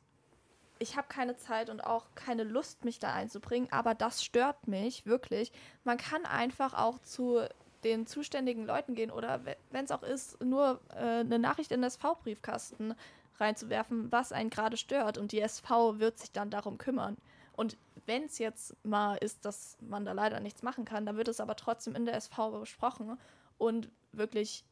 [0.80, 5.06] ich habe keine Zeit und auch keine Lust, mich da einzubringen, aber das stört mich
[5.06, 5.52] wirklich.
[5.84, 7.42] Man kann einfach auch zu
[7.84, 11.88] den zuständigen Leuten gehen oder wenn es auch ist, nur äh, eine Nachricht in den
[11.88, 12.96] SV-Briefkasten
[13.40, 17.18] reinzuwerfen, was einen gerade stört und die SV wird sich dann darum kümmern.
[17.54, 21.28] Und wenn es jetzt mal ist, dass man da leider nichts machen kann, dann wird
[21.28, 23.18] es aber trotzdem in der SV besprochen
[23.58, 24.64] und wirklich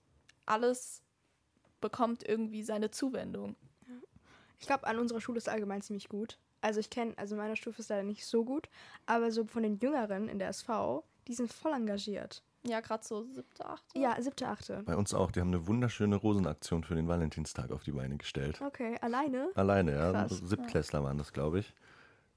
[0.46, 1.02] alles
[1.82, 3.56] bekommt irgendwie seine Zuwendung.
[4.60, 6.38] Ich glaube, an unserer Schule ist allgemein ziemlich gut.
[6.62, 8.70] Also ich kenne, also meine Stufe ist leider nicht so gut,
[9.06, 12.42] aber so von den Jüngeren in der SV, die sind voll engagiert.
[12.68, 14.00] Ja, gerade so siebte, achte.
[14.00, 14.82] Ja, siebte, achte.
[14.84, 18.60] bei uns auch, die haben eine wunderschöne Rosenaktion für den Valentinstag auf die Beine gestellt.
[18.62, 19.50] Okay, alleine?
[19.54, 20.12] Alleine, ja.
[20.12, 20.42] Krass.
[20.44, 21.74] Siebtklässler waren das, glaube ich.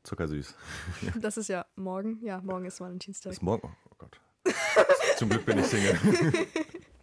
[0.03, 0.55] Zuckersüß.
[1.21, 2.19] Das ist ja morgen.
[2.23, 3.33] Ja, morgen ist Valentinstag.
[3.33, 3.75] Ist morgen.
[3.91, 4.21] Oh Gott.
[5.17, 5.99] Zum Glück bin ich Single.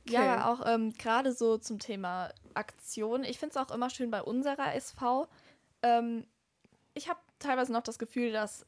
[0.07, 3.23] Ja, aber auch ähm, gerade so zum Thema Aktion.
[3.23, 5.27] Ich finde es auch immer schön bei unserer SV.
[5.81, 6.25] Ähm,
[6.93, 8.65] ich habe teilweise noch das Gefühl, dass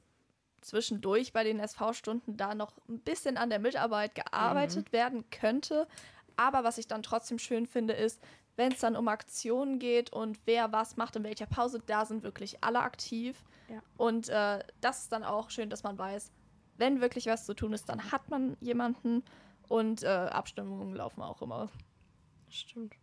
[0.61, 5.87] zwischendurch bei den SV-Stunden da noch ein bisschen an der Mitarbeit gearbeitet werden könnte.
[6.35, 8.21] Aber was ich dann trotzdem schön finde, ist,
[8.55, 12.23] wenn es dann um Aktionen geht und wer was macht in welcher Pause, da sind
[12.23, 13.43] wirklich alle aktiv.
[13.69, 13.81] Ja.
[13.97, 16.31] Und äh, das ist dann auch schön, dass man weiß,
[16.77, 19.23] wenn wirklich was zu tun ist, dann hat man jemanden.
[19.67, 21.69] Und äh, Abstimmungen laufen auch immer.
[22.49, 22.93] Stimmt.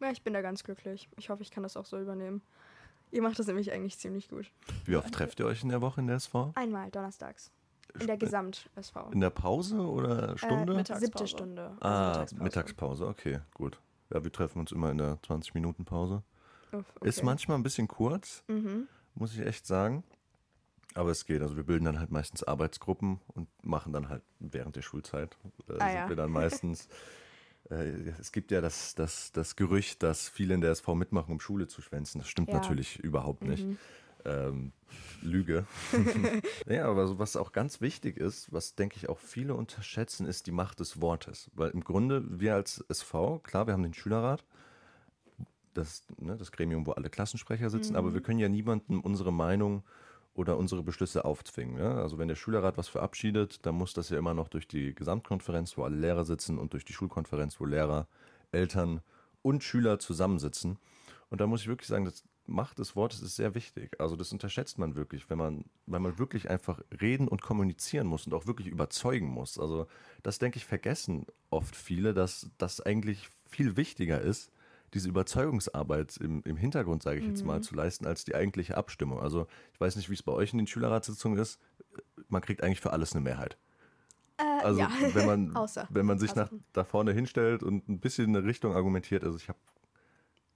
[0.00, 1.08] Ja, ich bin da ganz glücklich.
[1.18, 2.42] Ich hoffe, ich kann das auch so übernehmen.
[3.10, 4.50] Ihr macht das nämlich eigentlich ziemlich gut.
[4.84, 6.52] Wie oft trefft ihr euch in der Woche in der SV?
[6.54, 7.50] Einmal donnerstags.
[7.98, 9.10] In der Gesamt-SV.
[9.10, 10.74] In der Pause oder Stunde?
[10.74, 11.00] Mittagspause.
[11.06, 11.62] Siebte Stunde.
[11.80, 12.42] also ah, Mittagspause.
[12.44, 13.06] Mittagspause.
[13.08, 13.80] okay, gut.
[14.12, 16.22] Ja, wir treffen uns immer in der 20-Minuten-Pause.
[16.72, 17.26] Uff, Ist okay.
[17.26, 18.86] manchmal ein bisschen kurz, Mhm.
[19.14, 20.04] muss ich echt sagen.
[20.94, 21.40] Aber es geht.
[21.42, 25.36] Also wir bilden dann halt meistens Arbeitsgruppen und machen dann halt während der Schulzeit.
[25.68, 26.08] Äh, Ah, sind ja.
[26.08, 26.88] wir dann meistens.
[27.70, 31.40] äh, es gibt ja das, das, das Gerücht, dass viele in der SV mitmachen, um
[31.40, 32.18] Schule zu schwänzen.
[32.20, 32.54] Das stimmt Ja.
[32.56, 33.66] natürlich überhaupt nicht.
[33.66, 33.78] Mhm.
[34.24, 34.72] Ähm,
[35.22, 35.64] Lüge.
[36.66, 40.46] ja, aber so, was auch ganz wichtig ist, was denke ich auch viele unterschätzen, ist
[40.46, 41.50] die Macht des Wortes.
[41.54, 44.44] Weil im Grunde, wir als SV, klar, wir haben den Schülerrat,
[45.72, 49.84] das, ne, das Gremium, wo alle Klassensprecher sitzen, aber wir können ja niemandem unsere Meinung
[50.34, 51.80] oder unsere Beschlüsse aufzwingen.
[51.80, 55.76] Also wenn der Schülerrat was verabschiedet, dann muss das ja immer noch durch die Gesamtkonferenz,
[55.76, 58.06] wo alle Lehrer sitzen und durch die Schulkonferenz, wo Lehrer,
[58.52, 59.00] Eltern
[59.42, 60.78] und Schüler zusammensitzen.
[61.28, 64.00] Und da muss ich wirklich sagen, das Macht des Wortes ist sehr wichtig.
[64.00, 68.26] Also das unterschätzt man wirklich, wenn man, weil man wirklich einfach reden und kommunizieren muss
[68.26, 69.58] und auch wirklich überzeugen muss.
[69.58, 69.86] Also
[70.22, 74.50] das denke ich vergessen oft viele, dass das eigentlich viel wichtiger ist,
[74.94, 79.20] diese Überzeugungsarbeit im, im Hintergrund, sage ich jetzt mal, zu leisten, als die eigentliche Abstimmung.
[79.20, 81.60] Also ich weiß nicht, wie es bei euch in den Schülerratssitzungen ist.
[82.28, 83.56] Man kriegt eigentlich für alles eine Mehrheit.
[84.38, 84.90] Äh, Also ja.
[85.12, 88.46] wenn man Außer wenn man sich nach, da vorne hinstellt und ein bisschen in eine
[88.46, 89.58] Richtung argumentiert, also ich habe,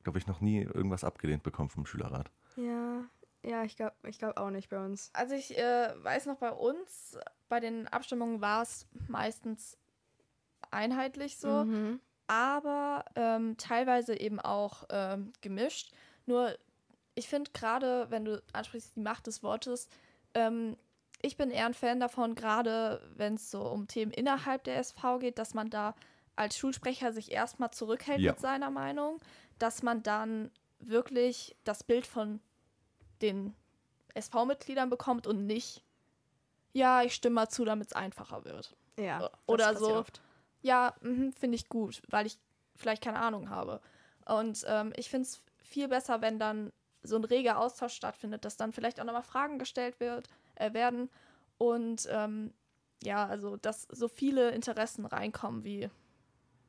[0.03, 2.31] glaube ich, noch nie irgendwas abgelehnt bekommen vom Schülerrat.
[2.57, 3.05] Ja,
[3.43, 5.11] ja, ich glaube ich glaub auch nicht bei uns.
[5.13, 7.19] Also ich äh, weiß noch, bei uns,
[7.49, 9.77] bei den Abstimmungen war es meistens
[10.71, 12.01] einheitlich so, Mhm.
[12.27, 15.93] Aber ähm, teilweise eben auch ähm, gemischt.
[16.27, 16.57] Nur
[17.15, 19.89] ich finde gerade, wenn du ansprichst die Macht des Wortes,
[20.35, 20.77] ähm,
[21.23, 25.19] ich bin eher ein Fan davon, gerade wenn es so um Themen innerhalb der SV
[25.21, 25.95] geht, dass man da
[26.37, 28.33] als Schulsprecher sich erstmal zurückhält Ja.
[28.33, 29.21] mit seiner Meinung,
[29.59, 32.41] dass man dann wirklich das Bild von
[33.23, 33.55] den
[34.15, 35.83] SV-Mitgliedern bekommt und nicht,
[36.73, 38.75] ja, ich stimme mal zu, damit es einfacher wird.
[38.99, 39.21] Ja.
[39.21, 39.95] das Oder so.
[39.97, 40.21] oft.
[40.65, 42.39] Ja, mhm, finde ich gut, weil ich
[42.75, 43.83] vielleicht keine Ahnung habe.
[44.25, 46.73] Und ähm, ich finde es viel besser, wenn dann
[47.03, 51.11] so ein reger Austausch stattfindet, dass dann vielleicht auch nochmal Fragen gestellt wird, äh, werden
[51.59, 52.55] und ähm,
[53.03, 55.91] ja, also dass so viele Interessen reinkommen, wie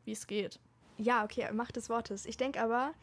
[0.04, 0.60] wie es geht.
[0.98, 2.26] Ja, okay, Macht des Wortes.
[2.26, 2.94] Ich denke aber,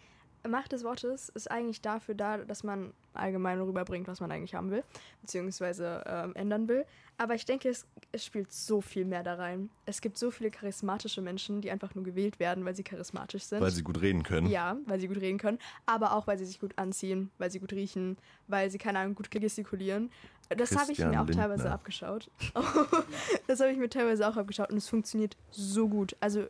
[0.49, 4.71] Macht des Wortes ist eigentlich dafür da, dass man allgemein rüberbringt, was man eigentlich haben
[4.71, 4.83] will,
[5.21, 6.85] beziehungsweise ähm, ändern will.
[7.19, 9.71] Aber ich denke, es, es spielt so viel mehr da rein.
[9.87, 13.61] Es gibt so viele charismatische Menschen, die einfach nur gewählt werden, weil sie charismatisch sind.
[13.61, 14.49] Weil sie gut reden können.
[14.49, 17.61] Ja, weil sie gut reden können, aber auch, weil sie sich gut anziehen, weil sie
[17.61, 18.17] gut riechen,
[18.49, 20.11] weil sie, keine Ahnung, gut gestikulieren.
[20.49, 21.73] Das habe ich mir auch teilweise Lindner.
[21.73, 22.31] abgeschaut.
[23.47, 26.17] das habe ich mir teilweise auch abgeschaut und es funktioniert so gut.
[26.21, 26.47] Also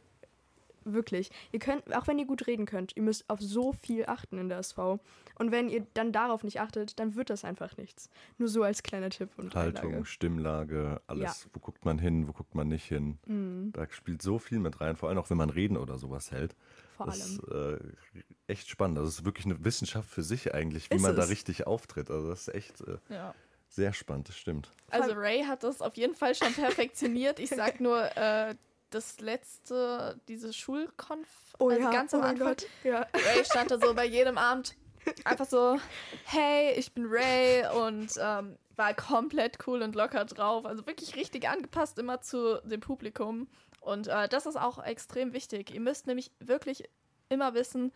[0.85, 4.39] wirklich, ihr könnt, auch wenn ihr gut reden könnt, ihr müsst auf so viel achten
[4.39, 4.99] in der SV.
[5.39, 8.11] Und wenn ihr dann darauf nicht achtet, dann wird das einfach nichts.
[8.39, 10.05] Nur so als kleiner Tipp und Haltung, Einlage.
[10.07, 11.49] Stimmlage, alles.
[11.53, 13.19] Wo guckt man hin, wo guckt man nicht hin.
[13.27, 16.31] Mhm, Da spielt so viel mit rein, vor allem auch wenn man Reden oder sowas
[16.31, 16.55] hält.
[16.97, 17.79] vor das allem.
[17.79, 18.99] ist äh, echt spannend.
[18.99, 21.31] Das ist wirklich eine Wissenschaft für sich eigentlich, wie Ist man da es.
[21.31, 22.11] richtig auftritt.
[22.11, 23.35] Also das ist echt äh, Ja.
[23.69, 24.71] sehr spannend, das stimmt.
[24.91, 27.39] Also Ray hat das auf jeden Fall schon perfektioniert.
[27.39, 28.55] Ich sag nur, äh,
[28.95, 31.29] das letzte, diese Schulkonf,
[31.59, 32.67] also ganz am oh mein Anfang, Gott.
[32.85, 33.07] Ja.
[33.15, 34.75] Ray stand da so bei jedem Abend
[35.25, 35.79] einfach so,
[36.25, 40.65] hey, ich bin Ray und ähm, war komplett cool und locker drauf.
[40.65, 43.49] Also wirklich richtig angepasst immer zu dem Publikum.
[43.81, 45.73] Und äh, das ist auch extrem wichtig.
[45.75, 46.85] Ihr müsst nämlich wirklich
[47.29, 47.93] immer wissen,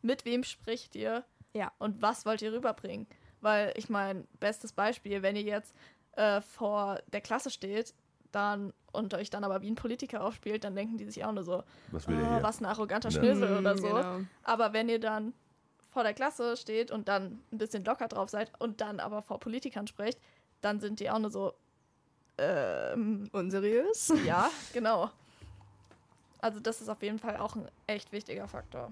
[0.00, 1.70] mit wem spricht ihr Ja.
[1.78, 3.06] und was wollt ihr rüberbringen.
[3.40, 5.74] Weil ich meine, bestes Beispiel, wenn ihr jetzt
[6.12, 7.94] äh, vor der Klasse steht
[8.32, 11.44] dann und euch dann aber wie ein Politiker aufspielt, dann denken die sich auch nur
[11.44, 13.20] so, Was will oh, was ein arroganter Ja.
[13.20, 13.86] Schnösel Mhm, oder so.
[13.88, 14.20] genau.
[14.42, 15.32] Aber wenn ihr dann
[15.88, 19.38] vor der Klasse steht und dann ein bisschen locker drauf seid und dann aber vor
[19.40, 20.18] Politikern sprecht,
[20.62, 21.52] dann sind die auch nur so,
[22.38, 24.12] ähm, Unseriös?
[24.26, 25.10] ja, genau.
[26.40, 28.90] Also das ist auf jeden Fall auch ein echt wichtiger Faktor.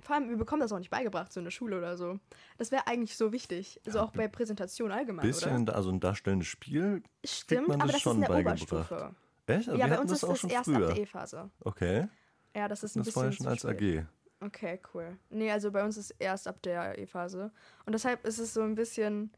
[0.00, 2.18] Vor allem, wir bekommen das auch nicht beigebracht, so in der Schule oder so.
[2.58, 3.80] Das wäre eigentlich so wichtig.
[3.86, 5.74] So auch bei Präsentationen allgemein, Bisschen, oder?
[5.74, 7.02] also ein darstellendes Spiel.
[7.24, 8.72] Stimmt, man aber das das ist schon in der beigebracht.
[8.72, 9.14] Oberstufe.
[9.46, 9.68] Echt?
[9.68, 10.86] Also ja, bei uns das ist auch das schon erst ab früher.
[10.88, 11.50] der E-Phase.
[11.60, 12.08] Okay.
[12.54, 13.64] Ja, das ist ein Das bisschen war ja schon als.
[13.64, 14.04] AG.
[14.40, 15.18] Okay, cool.
[15.30, 17.50] Nee, also bei uns ist erst ab der E-Phase.
[17.86, 19.32] Und deshalb ist es so ein bisschen,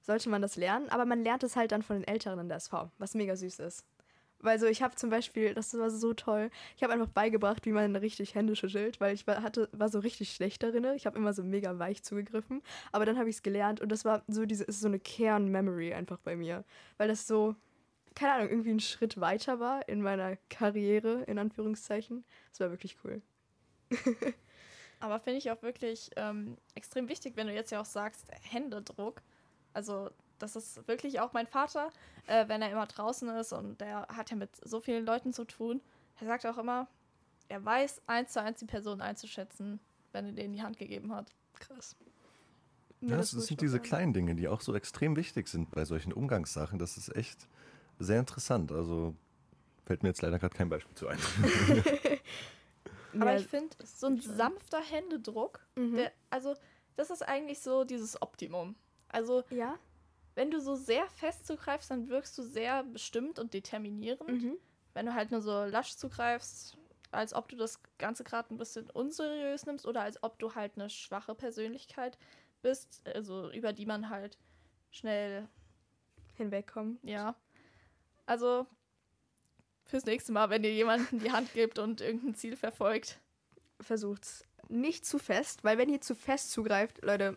[0.00, 2.56] sollte man das lernen, aber man lernt es halt dann von den Älteren in der
[2.56, 3.84] SV, was mega süß ist.
[4.40, 7.72] Weil so, ich habe zum Beispiel, das war so toll, ich habe einfach beigebracht, wie
[7.72, 10.84] man richtig Hände schüttelt, weil ich war, hatte, war so richtig schlecht darin.
[10.94, 12.62] Ich habe immer so mega weich zugegriffen.
[12.92, 15.92] Aber dann habe ich es gelernt und das war so diese, ist so eine Kern-Memory
[15.92, 16.64] einfach bei mir.
[16.98, 17.56] Weil das so,
[18.14, 22.24] keine Ahnung, irgendwie ein Schritt weiter war in meiner Karriere, in Anführungszeichen.
[22.50, 23.22] Das war wirklich cool.
[25.00, 29.22] Aber finde ich auch wirklich ähm, extrem wichtig, wenn du jetzt ja auch sagst, Händedruck.
[29.72, 31.90] Also, das ist wirklich auch mein Vater,
[32.26, 35.44] äh, wenn er immer draußen ist und der hat ja mit so vielen Leuten zu
[35.44, 35.80] tun.
[36.20, 36.88] Er sagt auch immer,
[37.48, 39.80] er weiß eins zu eins die Person einzuschätzen,
[40.12, 41.32] wenn er denen die Hand gegeben hat.
[41.58, 41.96] Krass.
[43.00, 46.12] Ja, das, das sind diese kleinen Dinge, die auch so extrem wichtig sind bei solchen
[46.12, 46.78] Umgangssachen.
[46.78, 47.46] Das ist echt
[48.00, 48.72] sehr interessant.
[48.72, 49.14] Also
[49.86, 51.18] fällt mir jetzt leider gerade kein Beispiel zu ein.
[53.20, 55.94] Aber ich finde, so ein sanfter Händedruck, Mhm.
[55.94, 56.54] der, also
[56.96, 58.74] das ist eigentlich so dieses Optimum.
[59.08, 59.78] Also Ja.
[60.38, 64.28] Wenn du so sehr fest zugreifst, dann wirkst du sehr bestimmt und determinierend.
[64.28, 64.56] Mhm.
[64.94, 66.78] Wenn du halt nur so lasch zugreifst,
[67.10, 70.74] als ob du das Ganze gerade ein bisschen unseriös nimmst oder als ob du halt
[70.76, 72.18] eine schwache Persönlichkeit
[72.62, 74.38] bist, also über die man halt
[74.92, 75.48] schnell,
[76.36, 77.00] Hinwegkommen.
[77.02, 77.34] ja.
[78.24, 78.64] Also
[79.86, 83.18] fürs nächste Mal, wenn ihr jemandem die Hand gibt und irgendein Ziel verfolgt.
[83.80, 87.36] Versucht's nicht zu fest, weil wenn ihr zu fest zugreift, Leute,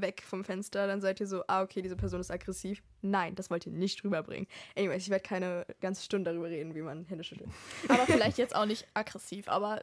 [0.00, 2.82] weg vom Fenster, dann seid ihr so, ah, okay, diese Person ist aggressiv.
[3.02, 4.46] Nein, das wollt ihr nicht rüberbringen.
[4.76, 7.50] Anyways, ich werde keine ganze Stunde darüber reden, wie man Hände schüttelt.
[7.88, 9.82] Aber vielleicht jetzt auch nicht aggressiv, aber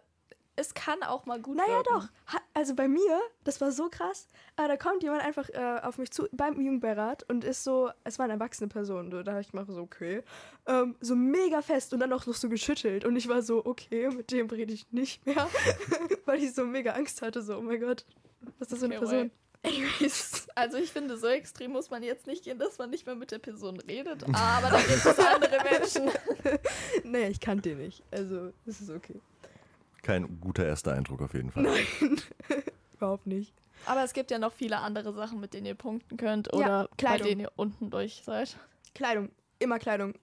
[0.58, 1.90] es kann auch mal gut Naja, wirken.
[1.94, 2.08] doch.
[2.54, 4.30] Also bei mir, das war so krass.
[4.56, 8.18] Äh, da kommt jemand einfach äh, auf mich zu beim Jugendbeirat und ist so, es
[8.20, 9.12] war eine erwachsene Person.
[9.12, 10.24] So, da habe ich mal so, okay.
[10.66, 13.04] Ähm, so mega fest und dann auch noch so geschüttelt.
[13.04, 15.50] Und ich war so, okay, mit dem rede ich nicht mehr.
[16.26, 17.42] Weil ich so mega Angst hatte.
[17.42, 18.06] So, oh mein Gott,
[18.58, 19.32] was ist das für eine Okay, Person?
[19.66, 20.48] Anyways.
[20.56, 23.32] Also ich finde, so extrem muss man jetzt nicht gehen, dass man nicht mehr mit
[23.32, 24.24] der Person redet.
[24.34, 26.12] Aber da gibt es andere Menschen.
[27.04, 28.04] naja, ich kannte den nicht.
[28.12, 29.20] Also, es ist okay.
[30.04, 31.64] Kein guter erster Eindruck auf jeden Fall.
[31.64, 31.86] Nein,
[32.94, 33.54] überhaupt nicht.
[33.86, 36.88] Aber es gibt ja noch viele andere Sachen, mit denen ihr punkten könnt Ja, oder
[36.90, 37.28] bei Kleidung.
[37.28, 38.58] denen ihr unten durch seid.
[38.94, 40.14] Kleidung, immer Kleidung.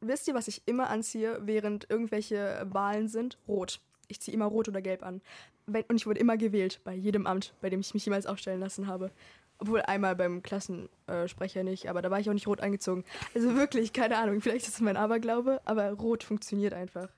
[0.00, 3.36] Wisst ihr, was ich immer anziehe, während irgendwelche Wahlen sind?
[3.48, 3.80] Rot.
[4.10, 5.20] Ich ziehe immer rot oder gelb an.
[5.66, 8.86] Und ich wurde immer gewählt, bei jedem Amt, bei dem ich mich jemals aufstellen lassen
[8.86, 9.10] habe.
[9.58, 13.04] Obwohl einmal beim Klassensprecher nicht, aber da war ich auch nicht rot angezogen.
[13.34, 17.08] Also wirklich, keine Ahnung, vielleicht ist es mein Aberglaube, aber rot funktioniert einfach.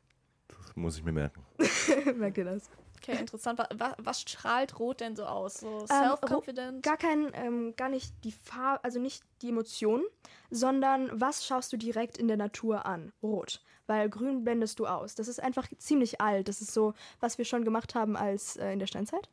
[0.48, 1.40] Das muss ich mir merken.
[2.16, 2.68] Merkt ihr das?
[3.02, 3.58] Okay, interessant.
[3.58, 5.54] Was, was, strahlt Rot denn so aus?
[5.54, 6.82] So Ähm, self-confident?
[6.82, 10.04] Gar kein, ähm, gar nicht die Farbe, also nicht die Emotionen,
[10.50, 13.12] sondern was schaust du direkt in der Natur an?
[13.22, 13.60] Rot.
[13.88, 15.16] Weil grün blendest du aus.
[15.16, 16.46] Das ist einfach ziemlich alt.
[16.46, 19.28] Das ist so, was wir schon gemacht haben als äh, in der Steinzeit.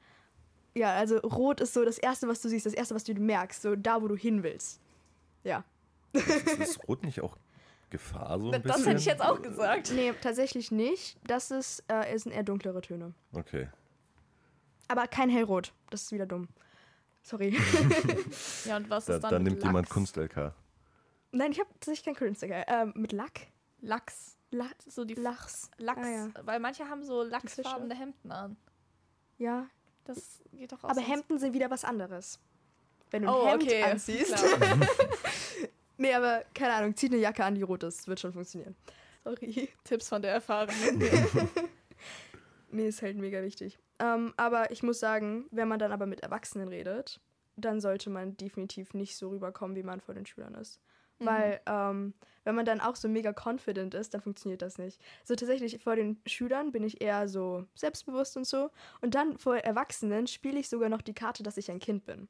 [0.74, 3.62] Ja, also rot ist so das Erste, was du siehst, das Erste, was du merkst,
[3.62, 4.80] so da, wo du hin willst.
[5.44, 5.64] Ja.
[6.14, 7.38] Ist, ist Rot nicht auch
[7.90, 8.86] Gefahr so ein das bisschen?
[8.86, 9.92] hätte ich jetzt auch gesagt.
[9.94, 11.18] Nee, tatsächlich nicht.
[11.26, 13.14] Das ist, äh, es sind eher dunklere Töne.
[13.34, 13.70] Okay.
[14.88, 15.74] Aber kein hellrot.
[15.90, 16.48] Das ist wieder dumm.
[17.22, 17.58] Sorry.
[18.66, 19.94] Ja, und was Da, ist dann dann nimmt jemand Lachs?
[19.94, 20.54] Kunst-LK.
[21.32, 22.68] Nein, ich habe tatsächlich kein Künstler.
[22.68, 23.42] Ähm, mit Lack?
[23.82, 24.38] Lachs.
[24.52, 24.86] Lachs.
[24.86, 25.70] So die Lachs.
[25.78, 26.02] Lachs.
[26.04, 26.28] Ah, ja.
[26.44, 28.58] Weil manche haben so lachsfarbene Hemden an.
[29.38, 29.68] Ja,
[30.06, 31.02] Das geht doch auch Aber.
[31.02, 32.40] Hemden sind wieder was anderes.
[33.12, 33.84] Wenn du ein Oh, Hemd okay.
[33.84, 34.36] anziehst.
[36.00, 38.08] Nee, aber keine Ahnung, zieh eine Jacke an, die rot ist.
[38.08, 38.76] Wird schon funktionieren.
[39.26, 39.70] Sorry.
[39.84, 41.04] Tipps von der Erfahrenen.
[42.72, 43.80] Nee, ist halt mega wichtig.
[43.98, 47.20] Ähm, aber ich muss sagen, wenn man dann aber mit Erwachsenen redet,
[47.56, 50.80] dann sollte man definitiv nicht so rüberkommen, wie man vor den Schülern ist.
[51.20, 51.26] Mhm.
[51.26, 55.00] Weil, ähm, wenn man dann auch so mega confident ist, dann funktioniert das nicht.
[55.24, 58.72] So tatsächlich vor den Schülern bin ich eher so selbstbewusst und so.
[59.02, 62.28] Und dann vor Erwachsenen spiele ich sogar noch die Karte, dass ich ein Kind bin.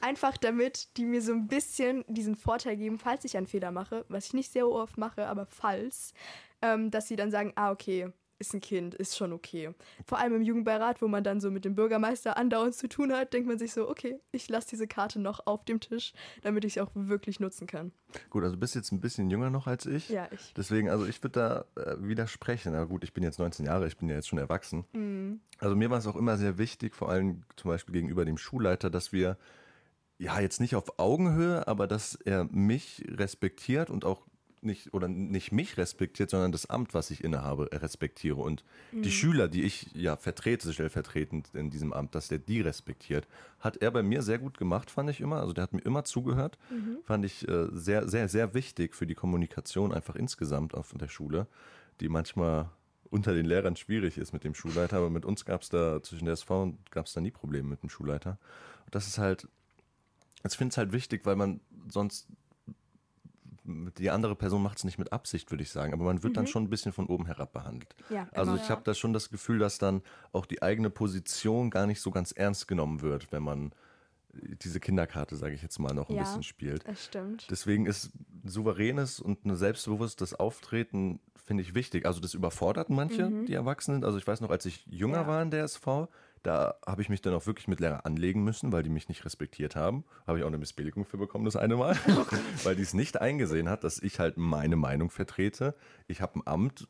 [0.00, 4.04] Einfach damit die mir so ein bisschen diesen Vorteil geben, falls ich einen Fehler mache,
[4.08, 6.14] was ich nicht sehr oft mache, aber falls,
[6.62, 9.70] ähm, dass sie dann sagen, ah, okay, ist ein Kind, ist schon okay.
[10.06, 13.32] Vor allem im Jugendbeirat, wo man dann so mit dem Bürgermeister andauernd zu tun hat,
[13.32, 16.74] denkt man sich so, okay, ich lasse diese Karte noch auf dem Tisch, damit ich
[16.74, 17.92] sie auch wirklich nutzen kann.
[18.30, 20.08] Gut, also du bist jetzt ein bisschen jünger noch als ich.
[20.08, 20.52] Ja, ich.
[20.56, 22.72] Deswegen, also ich würde da äh, widersprechen.
[22.72, 24.84] Na gut, ich bin jetzt 19 Jahre, ich bin ja jetzt schon erwachsen.
[24.92, 25.40] Mhm.
[25.58, 28.90] Also mir war es auch immer sehr wichtig, vor allem zum Beispiel gegenüber dem Schulleiter,
[28.90, 29.36] dass wir
[30.18, 34.27] ja jetzt nicht auf Augenhöhe, aber dass er mich respektiert und auch
[34.62, 38.36] nicht oder nicht mich respektiert, sondern das Amt, was ich innehabe, respektiere.
[38.36, 43.26] Und die Schüler, die ich ja vertrete, stellvertretend in diesem Amt, dass der die respektiert,
[43.60, 45.40] hat er bei mir sehr gut gemacht, fand ich immer.
[45.40, 46.58] Also der hat mir immer zugehört,
[47.04, 51.46] fand ich äh, sehr, sehr, sehr wichtig für die Kommunikation einfach insgesamt auf der Schule,
[52.00, 52.70] die manchmal
[53.10, 56.26] unter den Lehrern schwierig ist mit dem Schulleiter, aber mit uns gab es da, zwischen
[56.26, 58.38] der SV gab es da nie Probleme mit dem Schulleiter.
[58.84, 59.48] Und das ist halt,
[60.46, 62.28] ich finde es halt wichtig, weil man sonst,
[63.98, 66.46] die andere Person macht es nicht mit Absicht, würde ich sagen, aber man wird dann
[66.46, 67.94] schon ein bisschen von oben herab behandelt.
[68.08, 68.62] Ja, Also immer.
[68.62, 70.02] ich habe da schon das Gefühl, dass dann
[70.32, 73.72] auch die eigene Position gar nicht so ganz ernst genommen wird, wenn man
[74.62, 76.22] diese Kinderkarte, sage ich jetzt mal, noch ein Ja.
[76.22, 76.86] bisschen spielt.
[76.88, 77.46] Das stimmt.
[77.50, 78.10] Deswegen ist
[78.44, 82.06] souveränes und ein selbstbewusstes Auftreten, finde ich, wichtig.
[82.06, 84.04] Also das überfordert manche, die Erwachsenen.
[84.04, 85.22] Also ich weiß noch, als ich jünger Mhm.
[85.24, 85.26] Ja.
[85.28, 86.08] war in der SV,
[86.42, 89.24] da habe ich mich dann auch wirklich mit Lehrer anlegen müssen, weil die mich nicht
[89.24, 90.04] respektiert haben.
[90.26, 91.96] Habe ich auch eine Missbilligung für bekommen, das eine Mal.
[92.64, 95.74] weil die es nicht eingesehen hat, dass ich halt meine Meinung vertrete.
[96.06, 96.86] Ich habe ein Amt,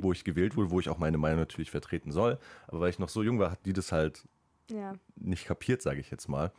[0.00, 2.38] wo ich gewählt wurde, wo ich auch meine Meinung natürlich vertreten soll.
[2.68, 4.22] Aber weil ich noch so jung war, hat die das halt
[4.70, 4.94] Ja.
[5.16, 6.52] nicht kapiert, sage ich jetzt mal.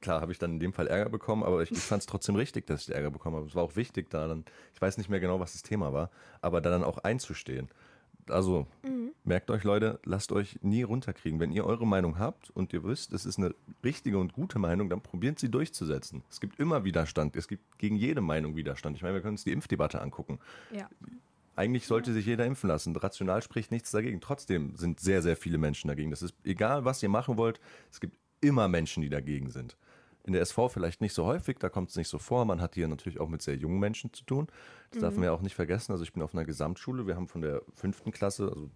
[0.00, 2.36] Klar, habe ich dann in dem Fall Ärger bekommen, aber ich, ich fand es trotzdem
[2.36, 3.46] richtig, dass ich Ärger bekommen habe.
[3.46, 6.10] Es war auch wichtig, da dann, ich weiß nicht mehr genau, was das Thema war,
[6.42, 7.68] aber da dann auch einzustehen.
[8.28, 8.66] Also,
[9.24, 11.40] merkt euch, Leute, lasst euch nie runterkriegen.
[11.40, 14.88] Wenn ihr eure Meinung habt und ihr wisst, es ist eine richtige und gute Meinung,
[14.88, 16.22] dann probiert sie durchzusetzen.
[16.30, 17.36] Es gibt immer Widerstand.
[17.36, 18.96] Es gibt gegen jede Meinung Widerstand.
[18.96, 20.38] Ich meine, wir können uns die Impfdebatte angucken.
[20.72, 20.88] Ja.
[21.56, 22.94] Eigentlich sollte sich jeder impfen lassen.
[22.94, 24.20] Rational spricht nichts dagegen.
[24.20, 26.10] Trotzdem sind sehr, sehr viele Menschen dagegen.
[26.10, 27.60] Das ist egal, was ihr machen wollt.
[27.90, 29.76] Es gibt immer Menschen, die dagegen sind.
[30.26, 32.44] In der SV vielleicht nicht so häufig, da kommt es nicht so vor.
[32.44, 34.48] Man hat hier natürlich auch mit sehr jungen Menschen zu tun.
[34.90, 35.92] Das darf man ja auch nicht vergessen.
[35.92, 37.06] Also ich bin auf einer Gesamtschule.
[37.06, 38.70] Wir haben von der fünften Klasse, also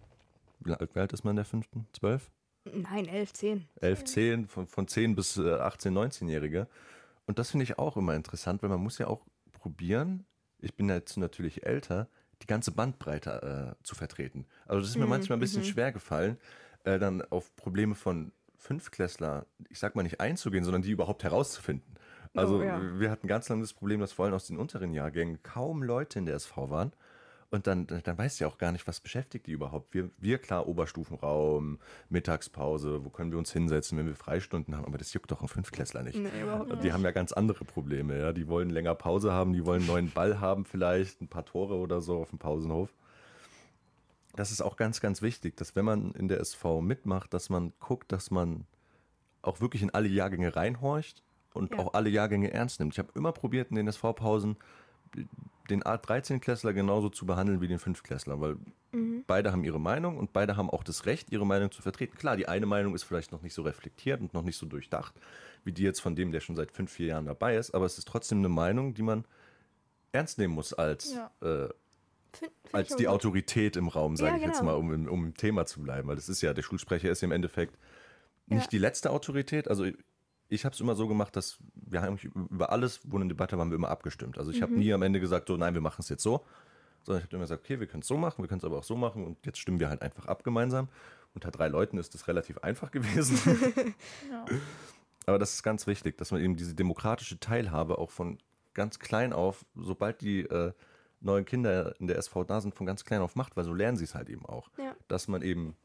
[0.61, 1.87] wie alt, ist man in der fünften?
[1.91, 2.31] Zwölf?
[2.63, 3.67] Nein, 11, 10.
[3.81, 6.67] 11, 10, von, von 10 bis äh, 18, 19-Jährige.
[7.25, 10.25] Und das finde ich auch immer interessant, weil man muss ja auch probieren,
[10.59, 12.07] ich bin jetzt natürlich älter,
[12.41, 14.45] die ganze Bandbreite äh, zu vertreten.
[14.65, 16.37] Also das ist mir manchmal ein bisschen schwer gefallen,
[16.83, 21.95] äh, dann auf Probleme von Fünftklässler, ich sag mal nicht einzugehen, sondern die überhaupt herauszufinden.
[22.35, 22.79] Also Oh, ja.
[22.99, 26.19] wir hatten ganz lange das Problem, dass vor allem aus den unteren Jahrgängen kaum Leute
[26.19, 26.93] in der SV waren.
[27.49, 29.93] Und dann, dann weißt du ja auch gar nicht, was beschäftigt die überhaupt.
[29.93, 34.97] Wir, wir klar, Oberstufenraum, Mittagspause, wo können wir uns hinsetzen, wenn wir Freistunden haben, aber
[34.97, 36.17] das juckt doch einen Fünftklässler nicht.
[36.17, 36.83] Nee, überhaupt nicht.
[36.83, 38.31] Die haben ja ganz andere Probleme, ja.
[38.31, 41.75] Die wollen länger Pause haben, die wollen einen neuen Ball haben, vielleicht ein paar Tore
[41.75, 42.93] oder so auf dem Pausenhof.
[44.35, 47.73] Das ist auch ganz, ganz wichtig, dass wenn man in der SV mitmacht, dass man
[47.79, 48.65] guckt, dass man
[49.41, 51.79] auch wirklich in alle Jahrgänge reinhorcht und Ja.
[51.79, 52.93] auch alle Jahrgänge ernst nimmt.
[52.93, 54.55] Ich habe immer probiert, in den SV-Pausen
[55.69, 58.57] den A13-Klässler genauso zu behandeln wie den Fünftklässler, weil
[59.27, 62.17] beide haben ihre Meinung und beide haben auch das Recht, ihre Meinung zu vertreten.
[62.17, 65.13] Klar, die eine Meinung ist vielleicht noch nicht so reflektiert und noch nicht so durchdacht,
[65.63, 67.97] wie die jetzt von dem, der schon seit fünf, vier Jahren dabei ist, aber es
[67.97, 69.25] ist trotzdem eine Meinung, die man
[70.11, 71.31] ernst nehmen muss als, Ja.
[71.41, 71.69] äh,
[72.33, 73.13] Find, find als die gut.
[73.13, 74.71] Autorität im Raum, sage Ja, ich jetzt genau.
[74.73, 76.07] mal, um, im- um im Thema zu bleiben.
[76.07, 77.77] Weil das ist ja, der Schulsprecher ist ja im Endeffekt
[78.47, 78.67] nicht Ja.
[78.69, 79.67] die letzte Autorität.
[79.67, 79.85] Also
[80.47, 82.17] ich habe es immer so gemacht, dass wir haben
[82.49, 84.37] über alles, wo eine Debatte war, haben wir immer abgestimmt.
[84.37, 84.63] Also ich Mhm.
[84.63, 86.45] habe nie am Ende gesagt, so nein, wir machen es jetzt so,
[87.03, 88.77] sondern ich habe immer gesagt, okay, wir können es so machen, wir können es aber
[88.77, 90.89] auch so machen und jetzt stimmen wir halt einfach ab gemeinsam.
[91.33, 93.37] Unter drei Leuten ist das relativ einfach gewesen.
[94.29, 94.45] Ja.
[95.27, 98.39] Aber das ist ganz wichtig, dass man eben diese demokratische Teilhabe auch von
[98.73, 100.73] ganz klein auf, sobald die äh,
[101.21, 103.97] neuen Kinder in der SV da sind, von ganz klein auf macht, weil so lernen
[103.97, 104.69] sie es halt eben auch.
[104.77, 104.95] Ja.
[105.07, 105.75] Dass man eben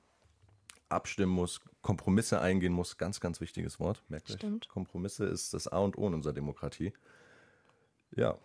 [0.88, 4.03] abstimmen muss, Kompromisse eingehen muss, ganz, ganz wichtiges Wort.
[4.09, 4.37] Merkt euch.
[4.37, 4.68] Stimmt.
[4.68, 6.92] Kompromisse ist das A und O in unserer Demokratie.
[8.14, 8.38] Ja,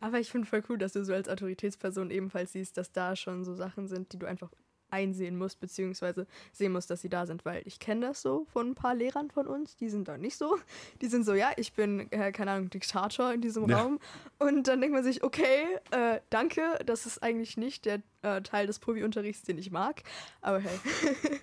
[0.00, 3.44] Aber ich finde voll cool, dass du so als Autoritätsperson ebenfalls siehst, dass da schon
[3.44, 4.50] so Sachen sind, die du einfach
[4.90, 8.70] einsehen musst, beziehungsweise sehen musst, dass sie da sind, weil ich kenne das so von
[8.70, 10.56] ein paar Lehrern von uns, die sind da nicht so.
[11.00, 13.80] Die sind so, ja, ich bin, äh, keine Ahnung, Diktator in diesem Ja.
[13.82, 13.98] Raum.
[14.38, 18.66] Und dann denkt man sich, okay, äh, danke, das ist eigentlich nicht der äh, Teil
[18.66, 20.02] des Provi-Unterrichts, den ich mag.
[20.40, 20.78] Aber hey.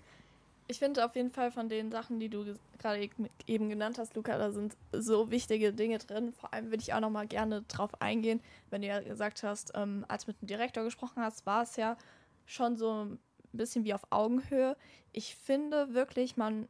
[0.68, 2.46] Ich finde auf jeden Fall von den Sachen, die du
[2.80, 3.10] gerade e-
[3.48, 6.32] eben genannt hast, Luca, da sind so wichtige Dinge drin.
[6.32, 9.74] Vor allem würde ich auch noch mal gerne drauf eingehen, wenn du ja gesagt hast,
[9.76, 11.98] ähm, als du mit dem Direktor gesprochen hast, war es ja
[12.46, 13.08] schon so
[13.54, 14.76] ein bisschen wie auf Augenhöhe.
[15.12, 16.68] Ich finde wirklich, man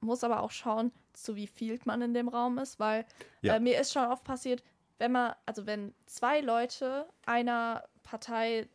[0.00, 3.04] muss aber auch schauen, zu wie viel man in dem Raum ist, weil
[3.42, 3.56] Ja.
[3.56, 4.62] äh, mir ist schon oft passiert,
[4.98, 8.68] wenn man, also wenn zwei Leute einer Partei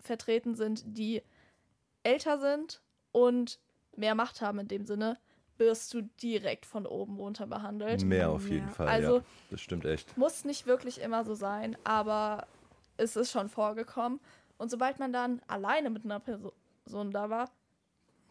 [0.00, 1.22] vertreten sind, die
[2.02, 2.80] älter sind
[3.12, 3.58] und
[3.96, 5.18] mehr Macht haben in dem Sinne,
[5.56, 8.02] wirst du direkt von oben runter behandelt.
[8.04, 8.72] mehr auf jeden Ja.
[8.72, 8.88] Fall.
[8.88, 10.16] Also- ja, das stimmt echt.
[10.18, 12.46] Muss nicht wirklich immer so sein, aber
[12.96, 14.20] es ist schon vorgekommen.
[14.58, 16.52] Und sobald man dann alleine mit einer Person
[16.86, 17.50] da war,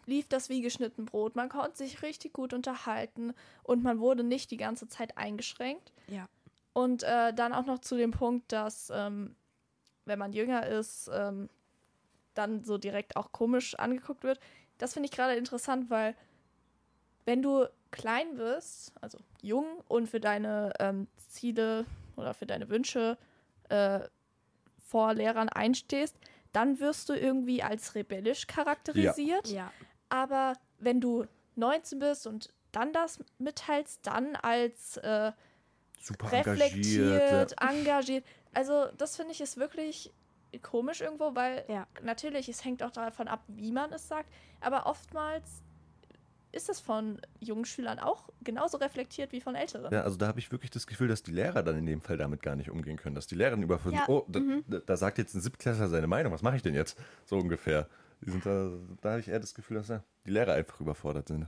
[0.05, 1.35] lief das wie geschnitten Brot.
[1.35, 5.91] Man konnte sich richtig gut unterhalten und man wurde nicht die ganze Zeit eingeschränkt.
[6.07, 6.27] Ja.
[6.73, 9.35] Und äh, dann auch noch zu dem Punkt, dass ähm,
[10.05, 11.49] wenn man jünger ist, ähm,
[12.33, 14.39] dann so direkt auch komisch angeguckt wird.
[14.77, 16.15] Das finde ich gerade interessant, weil
[17.25, 21.85] wenn du klein wirst, also jung und für deine ähm, Ziele
[22.15, 23.17] oder für deine Wünsche
[23.69, 23.99] äh,
[24.87, 26.17] vor Lehrern einstehst,
[26.53, 29.49] dann wirst du irgendwie als rebellisch charakterisiert.
[29.49, 29.71] Ja.
[30.09, 35.31] Aber wenn du 19 bist und dann das mitteilst, dann als äh,
[35.99, 38.25] Super reflektiert, engagiert.
[38.53, 40.13] Also das finde ich ist wirklich
[40.61, 41.87] komisch irgendwo, weil Ja.
[42.01, 44.31] natürlich, es hängt auch davon ab, wie man es sagt,
[44.61, 45.63] aber oftmals
[46.53, 49.91] ist es von jungen Schülern auch genauso reflektiert wie von älteren.
[49.91, 52.17] Ja, also da habe ich wirklich das Gefühl, dass die Lehrer dann in dem Fall
[52.17, 53.15] damit gar nicht umgehen können.
[53.15, 56.31] Dass die Lehrer überfüllen, Ja, oh, da, da, da sagt jetzt ein Siebtklässler seine Meinung,
[56.31, 56.97] was mache ich denn jetzt?
[57.25, 57.87] So ungefähr.
[58.21, 61.27] Die sind da da habe ich eher das Gefühl, dass ja, die Lehrer einfach überfordert
[61.27, 61.47] sind.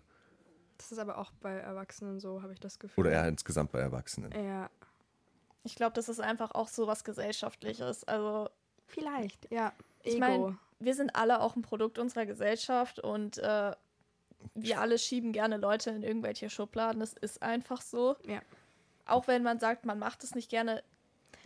[0.77, 3.05] Das ist aber auch bei Erwachsenen so, habe ich das Gefühl.
[3.05, 4.31] Oder eher insgesamt bei Erwachsenen.
[4.31, 4.69] Ja.
[5.63, 8.03] Ich glaube, das ist einfach auch so was Gesellschaftliches.
[8.03, 8.49] Also
[8.87, 9.73] Vielleicht, ja.
[10.03, 10.19] Ich Ego.
[10.19, 13.71] mein, wir sind alle auch ein Produkt unserer Gesellschaft und äh,
[14.53, 16.99] wir alle schieben gerne Leute in irgendwelche Schubladen.
[16.99, 18.15] Das ist einfach so.
[18.25, 18.41] Ja.
[19.05, 20.83] Auch wenn man sagt, man macht es nicht gerne.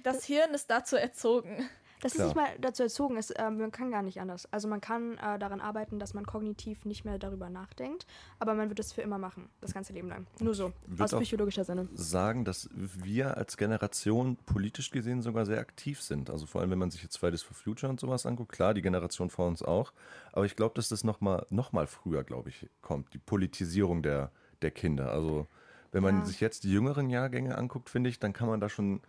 [0.04, 1.70] Das Hirn ist dazu erzogen.
[2.02, 2.28] Das ist Klar.
[2.28, 4.47] nicht mal dazu erzogen, es, äh, man kann gar nicht anders.
[4.52, 8.06] Also man kann äh, daran arbeiten, dass man kognitiv nicht mehr darüber nachdenkt,
[8.39, 10.26] aber man wird es für immer machen, das ganze Leben lang.
[10.39, 11.89] Nur so, aus psychologischer Sinne.
[11.93, 16.30] sagen, dass wir als Generation politisch gesehen sogar sehr aktiv sind.
[16.30, 18.82] Also vor allem, wenn man sich jetzt Fridays for Future und sowas anguckt, klar, die
[18.82, 19.91] Generation vor uns auch.
[20.32, 24.32] Aber ich glaube, dass das nochmal noch mal früher, glaube ich, kommt, die Politisierung der,
[24.62, 25.12] der Kinder.
[25.12, 25.47] Also
[25.91, 26.26] wenn man Ja.
[26.26, 29.02] sich jetzt die jüngeren Jahrgänge anguckt, finde ich, dann kann man da schon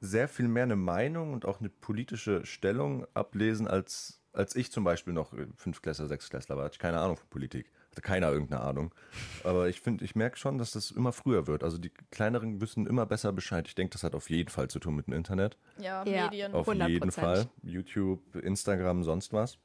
[0.00, 4.84] sehr viel mehr eine Meinung und auch eine politische Stellung ablesen, als, als ich zum
[4.84, 6.64] Beispiel noch Fünftklässler, Sechstklässler war.
[6.66, 7.70] Hatte ich keine Ahnung von Politik.
[7.90, 8.94] Hatte keiner irgendeine Ahnung.
[9.42, 11.64] Aber ich finde, ich merke schon, dass das immer früher wird.
[11.64, 13.66] Also die kleineren wissen immer besser Bescheid.
[13.68, 15.56] Ich denke, das hat auf jeden Fall zu tun mit dem Internet.
[15.78, 16.24] Ja, Ja.
[16.26, 16.52] Medien.
[16.52, 16.88] Auf 100%.
[16.88, 17.46] jeden Fall.
[17.62, 19.58] YouTube, Instagram, sonst was.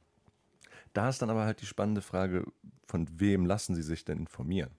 [0.94, 2.44] Da ist dann aber halt die spannende Frage,
[2.86, 4.70] von wem lassen sie sich denn informieren?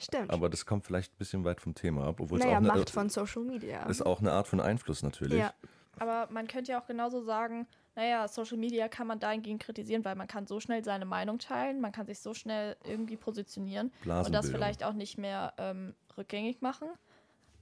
[0.00, 0.30] Stimmt.
[0.30, 2.76] Aber das kommt vielleicht ein bisschen weit vom Thema ab, obwohl naja, es auch Macht
[2.76, 3.82] eine, von Social Media.
[3.84, 5.38] ist auch eine Art von Einfluss natürlich.
[5.38, 5.52] Ja.
[5.98, 10.14] Aber man könnte ja auch genauso sagen, naja, Social Media kann man dahingehend kritisieren, weil
[10.14, 14.32] man kann so schnell seine Meinung teilen, man kann sich so schnell irgendwie positionieren und
[14.32, 16.88] das vielleicht auch nicht mehr ähm, rückgängig machen.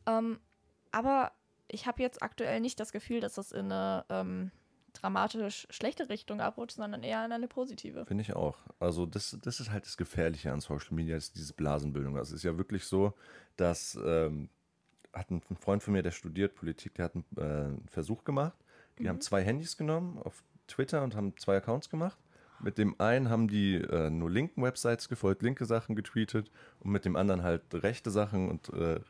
[0.07, 0.39] Ähm,
[0.93, 1.33] aber
[1.67, 4.51] ich habe jetzt aktuell nicht das Gefühl, dass das in eine ähm,
[5.01, 8.05] dramatisch schlechte Richtung abrutscht, sondern eher in eine positive.
[8.07, 8.57] Finde ich auch.
[8.81, 12.17] Also das, das ist halt das Gefährliche an Social Media, ist diese Blasenbildung.
[12.17, 13.15] Also es ist ja wirklich so,
[13.57, 14.49] dass ähm,
[15.13, 18.57] hat ein Freund von mir, der studiert Politik, der hat einen, äh, einen Versuch gemacht.
[18.99, 22.19] Die haben zwei Handys genommen auf Twitter und haben zwei Accounts gemacht.
[22.61, 27.05] Mit dem einen haben die äh, nur linken Websites gefolgt, linke Sachen getweetet und mit
[27.05, 29.01] dem anderen halt rechte Sachen und äh,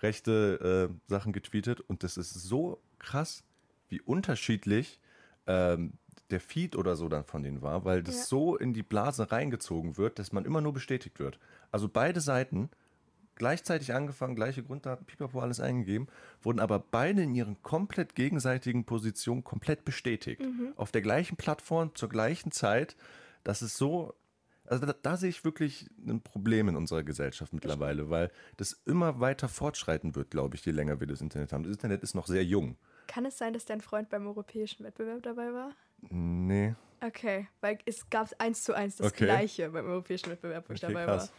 [0.00, 1.80] rechte äh, Sachen getweetet.
[1.80, 3.42] Und das ist so krass,
[3.88, 5.00] wie unterschiedlich
[5.46, 5.94] ähm,
[6.30, 8.24] der Feed oder so dann von denen war, weil das Ja.
[8.24, 11.38] so in die Blase reingezogen wird, dass man immer nur bestätigt wird.
[11.70, 12.70] Also beide Seiten
[13.34, 16.06] gleichzeitig angefangen, gleiche Grunddaten, pipapo, alles eingegeben,
[16.42, 20.42] wurden aber beide in ihren komplett gegenseitigen Positionen komplett bestätigt.
[20.76, 22.96] Auf der gleichen Plattform, zur gleichen Zeit.
[23.42, 24.14] Das ist so,
[24.66, 29.18] also da, da sehe ich wirklich ein Problem in unserer Gesellschaft mittlerweile, weil das immer
[29.18, 31.64] weiter fortschreiten wird, glaube ich, je länger wir das Internet haben.
[31.64, 32.76] Das Internet ist noch sehr jung.
[33.06, 35.72] Kann es sein, dass dein Freund beim europäischen Wettbewerb dabei war?
[36.10, 36.74] Nee.
[37.00, 39.24] Okay, weil es gab eins zu eins das Okay.
[39.24, 41.28] gleiche beim europäischen Wettbewerb, wo ich Okay, dabei krass.
[41.28, 41.36] war.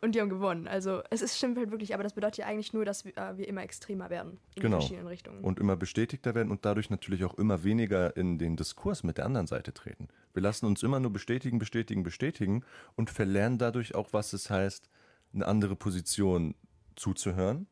[0.00, 0.66] Und die haben gewonnen.
[0.66, 3.36] Also es ist, stimmt halt wirklich, aber das bedeutet ja eigentlich nur, dass wir, äh,
[3.38, 4.80] wir immer extremer werden in Genau.
[4.80, 5.44] verschiedenen Richtungen.
[5.44, 9.26] und immer bestätigter werden und dadurch natürlich auch immer weniger in den Diskurs mit der
[9.26, 10.08] anderen Seite treten.
[10.34, 12.64] Wir lassen uns immer nur bestätigen, bestätigen, bestätigen
[12.96, 14.88] und verlernen dadurch auch, was es heißt,
[15.34, 16.56] eine andere Position
[16.96, 17.66] zuzuhören,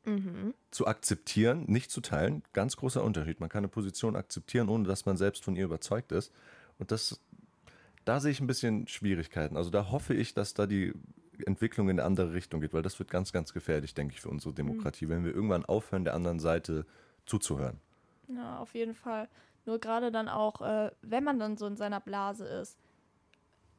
[0.71, 2.43] zu akzeptieren, nicht zu teilen.
[2.53, 3.41] Ganz großer Unterschied.
[3.41, 6.33] Man kann eine Position akzeptieren, ohne dass man selbst von ihr überzeugt ist.
[6.79, 7.21] Und das,
[8.05, 9.57] da sehe ich ein bisschen Schwierigkeiten.
[9.57, 10.93] Also da hoffe ich, dass da die
[11.47, 14.29] Entwicklung in eine andere Richtung geht, weil das wird ganz, ganz gefährlich, denke ich, für
[14.29, 16.87] unsere Demokratie, wenn wir irgendwann aufhören, der anderen Seite
[17.27, 17.79] zuzuhören.
[18.29, 19.29] Ja, auf jeden Fall.
[19.67, 22.79] Nur gerade dann auch, äh, wenn man dann so in seiner Blase ist.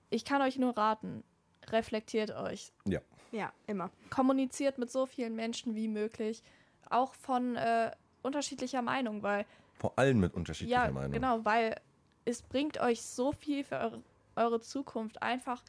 [0.10, 1.24] Ich kann euch nur raten,
[1.72, 2.72] reflektiert euch.
[2.86, 3.02] Ja.
[3.32, 3.90] ja, immer.
[4.10, 6.44] Kommuniziert mit so vielen Menschen wie möglich.
[6.90, 7.92] Auch von äh,
[8.22, 9.46] unterschiedlicher Meinung, weil
[9.80, 11.12] Vor allem mit unterschiedlicher ja, Meinung.
[11.12, 11.76] genau, weil
[12.26, 14.04] es bringt euch so viel für eure,
[14.36, 15.64] eure Zukunft, einfach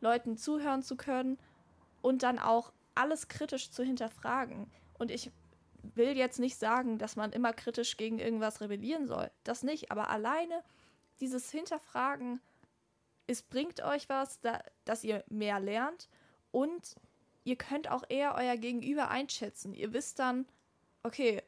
[0.00, 1.38] Leuten zuhören zu können
[2.02, 4.70] und dann auch alles kritisch zu hinterfragen.
[4.98, 5.30] Und ich
[5.94, 9.30] will jetzt nicht sagen, dass man immer kritisch gegen irgendwas rebellieren soll.
[9.44, 10.62] Das nicht, aber alleine
[11.20, 12.40] dieses Hinterfragen,
[13.26, 16.08] es bringt euch was, da, dass ihr mehr lernt
[16.50, 16.96] und
[17.44, 19.74] ihr könnt auch eher euer Gegenüber einschätzen.
[19.74, 20.46] Ihr wisst dann,
[21.02, 21.42] okay,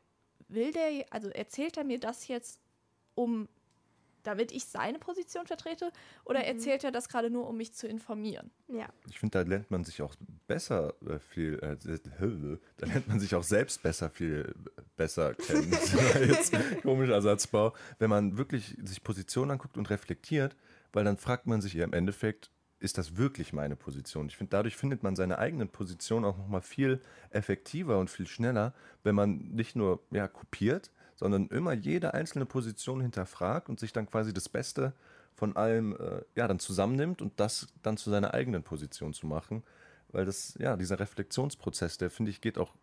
[0.48, 2.60] will der, also erzählt er mir das jetzt,
[3.14, 3.48] um,
[4.22, 5.90] damit ich seine Position vertrete,
[6.24, 8.50] oder erzählt er das gerade nur, um mich zu informieren?
[8.68, 8.88] Ja.
[9.08, 10.14] Ich finde, da lernt man sich auch
[10.46, 11.76] besser äh, viel, äh,
[12.76, 14.54] da lernt man sich auch selbst besser viel
[14.96, 15.72] besser kennen.
[16.28, 16.52] Jetzt
[16.82, 17.74] komischer Satzbau.
[17.98, 20.56] Wenn man wirklich sich Positionen anguckt und reflektiert,
[20.92, 24.28] weil dann fragt man sich ja im Endeffekt, ist das wirklich meine Position?
[24.28, 28.72] Ich finde, dadurch findet man seine eigene Position auch nochmal viel effektiver und viel schneller,
[29.02, 34.06] wenn man nicht nur ja, kopiert, sondern immer jede einzelne Position hinterfragt und sich dann
[34.06, 34.92] quasi das Beste
[35.34, 39.64] von allem äh, ja, dann zusammennimmt und das dann zu seiner eigenen Position zu machen.
[40.10, 42.74] Weil das, ja, dieser Reflexionsprozess, der finde ich, geht auch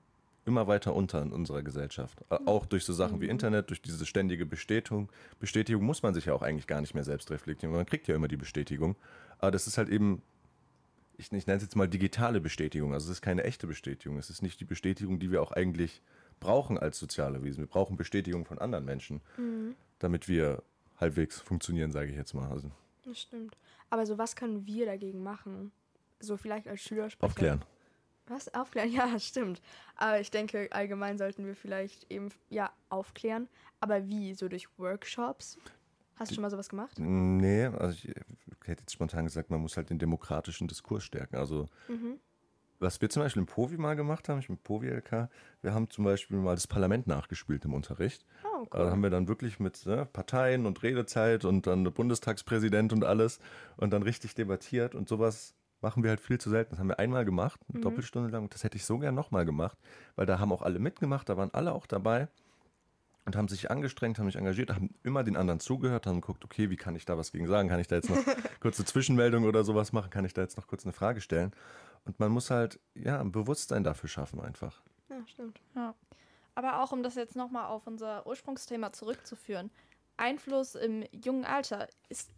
[0.45, 2.21] immer weiter unter in unserer Gesellschaft.
[2.29, 5.09] Äh, Auch durch so Sachen wie Internet, durch diese ständige Bestätigung.
[5.39, 8.07] Bestätigung muss man sich ja auch eigentlich gar nicht mehr selbst reflektieren, weil man kriegt
[8.07, 8.95] ja immer die Bestätigung.
[9.39, 10.21] Aber das ist halt eben,
[11.17, 12.93] ich, ich nenne es jetzt mal digitale Bestätigung.
[12.93, 14.17] Also es ist keine echte Bestätigung.
[14.17, 16.01] Es ist nicht die Bestätigung, die wir auch eigentlich
[16.39, 17.59] brauchen als soziale Wesen.
[17.63, 19.21] Wir brauchen Bestätigung von anderen Menschen,
[19.99, 20.61] damit wir
[20.97, 22.49] halbwegs funktionieren, sage ich jetzt mal.
[22.51, 22.69] Also
[23.03, 23.57] Das stimmt.
[23.89, 25.71] Aber so, was können wir dagegen machen?
[26.19, 27.25] So vielleicht als Schülersprecher.
[27.31, 27.61] aufklären.
[28.27, 28.53] Was?
[28.53, 28.89] Aufklären?
[28.93, 29.61] Ja, stimmt.
[29.95, 33.47] Aber ich denke, allgemein sollten wir vielleicht eben, ja, aufklären.
[33.79, 34.33] Aber wie?
[34.33, 35.57] So durch Workshops?
[36.15, 36.97] Hast du schon mal sowas gemacht?
[36.97, 38.13] Nee, also ich
[38.65, 41.35] hätte jetzt spontan gesagt, man muss halt den demokratischen Diskurs stärken.
[41.35, 42.19] Also Mhm.
[42.79, 45.29] was wir zum Beispiel im Povi mal gemacht haben, ich mit Povi LK,
[45.61, 48.25] wir haben zum Beispiel mal das Parlament nachgespielt im Unterricht.
[48.43, 52.93] Oh, Da haben wir dann wirklich mit ne, Parteien und Redezeit und dann der Bundestagspräsident
[52.93, 53.39] und alles
[53.77, 56.71] und dann richtig debattiert und sowas machen wir halt viel zu selten.
[56.71, 57.83] Das haben wir einmal gemacht, eine Mhm.
[57.83, 58.43] Doppelstunde lang.
[58.43, 59.77] Und das hätte ich so gern nochmal gemacht,
[60.15, 62.27] weil da haben auch alle mitgemacht, da waren alle auch dabei
[63.25, 66.69] und haben sich angestrengt, haben sich engagiert, haben immer den anderen zugehört, haben geguckt, okay,
[66.69, 67.69] wie kann ich da was gegen sagen?
[67.69, 68.17] Kann ich da jetzt noch
[68.59, 70.09] kurze Zwischenmeldung oder sowas machen?
[70.09, 71.51] Kann ich da jetzt noch kurz eine Frage stellen?
[72.05, 74.81] Und man muss halt, ja, ein Bewusstsein dafür schaffen einfach.
[75.09, 75.59] Ja, stimmt.
[75.75, 75.95] Ja.
[76.53, 79.71] Aber auch um das jetzt nochmal auf unser Ursprungsthema zurückzuführen.
[80.17, 82.31] Einfluss im jungen Alter ist,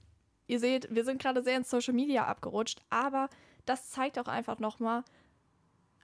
[0.48, 3.30] ihr seht, wir sind gerade sehr ins Social Media abgerutscht, aber
[3.66, 5.04] das zeigt auch einfach nochmal,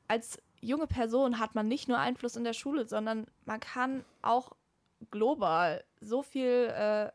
[0.07, 4.51] als junge Person hat man nicht nur Einfluss in der Schule, sondern man kann auch
[5.11, 7.11] global so viel, äh,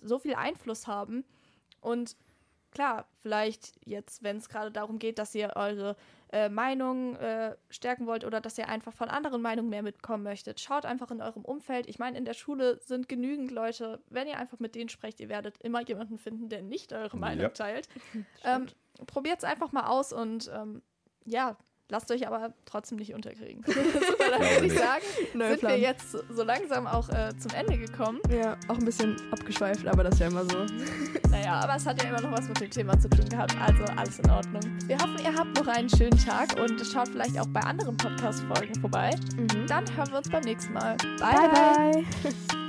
[0.00, 1.24] so viel Einfluss haben.
[1.80, 2.16] Und
[2.72, 5.96] klar, vielleicht jetzt, wenn es gerade darum geht, dass ihr eure
[6.32, 10.58] äh, Meinung äh, stärken wollt oder dass ihr einfach von anderen Meinungen mehr mitkommen möchtet,
[10.60, 11.86] schaut einfach in eurem Umfeld.
[11.88, 15.28] Ich meine, in der Schule sind genügend Leute, wenn ihr einfach mit denen sprecht, ihr
[15.28, 17.48] werdet immer jemanden finden, der nicht eure Meinung Ja.
[17.50, 17.88] teilt.
[18.44, 18.66] Ähm,
[19.06, 20.82] Probiert es einfach mal aus und ähm,
[21.24, 21.56] ja,
[21.88, 23.62] lasst euch aber trotzdem nicht unterkriegen.
[23.64, 24.78] Super, dann würde ich nicht.
[24.78, 25.02] sagen,
[25.34, 25.80] Neuer sind wir Plan.
[25.80, 28.20] jetzt so langsam auch äh, zum Ende gekommen.
[28.30, 30.66] Ja, auch ein bisschen abgeschweift, aber das ist ja immer so.
[31.30, 33.84] Naja, aber es hat ja immer noch was mit dem Thema zu tun gehabt, also
[33.96, 34.62] alles in Ordnung.
[34.86, 38.74] Wir hoffen, ihr habt noch einen schönen Tag und schaut vielleicht auch bei anderen Podcast-Folgen
[38.80, 39.10] vorbei.
[39.36, 39.66] Mhm.
[39.66, 40.96] Dann hören wir uns beim nächsten Mal.
[41.18, 41.48] bye.
[41.48, 42.04] bye.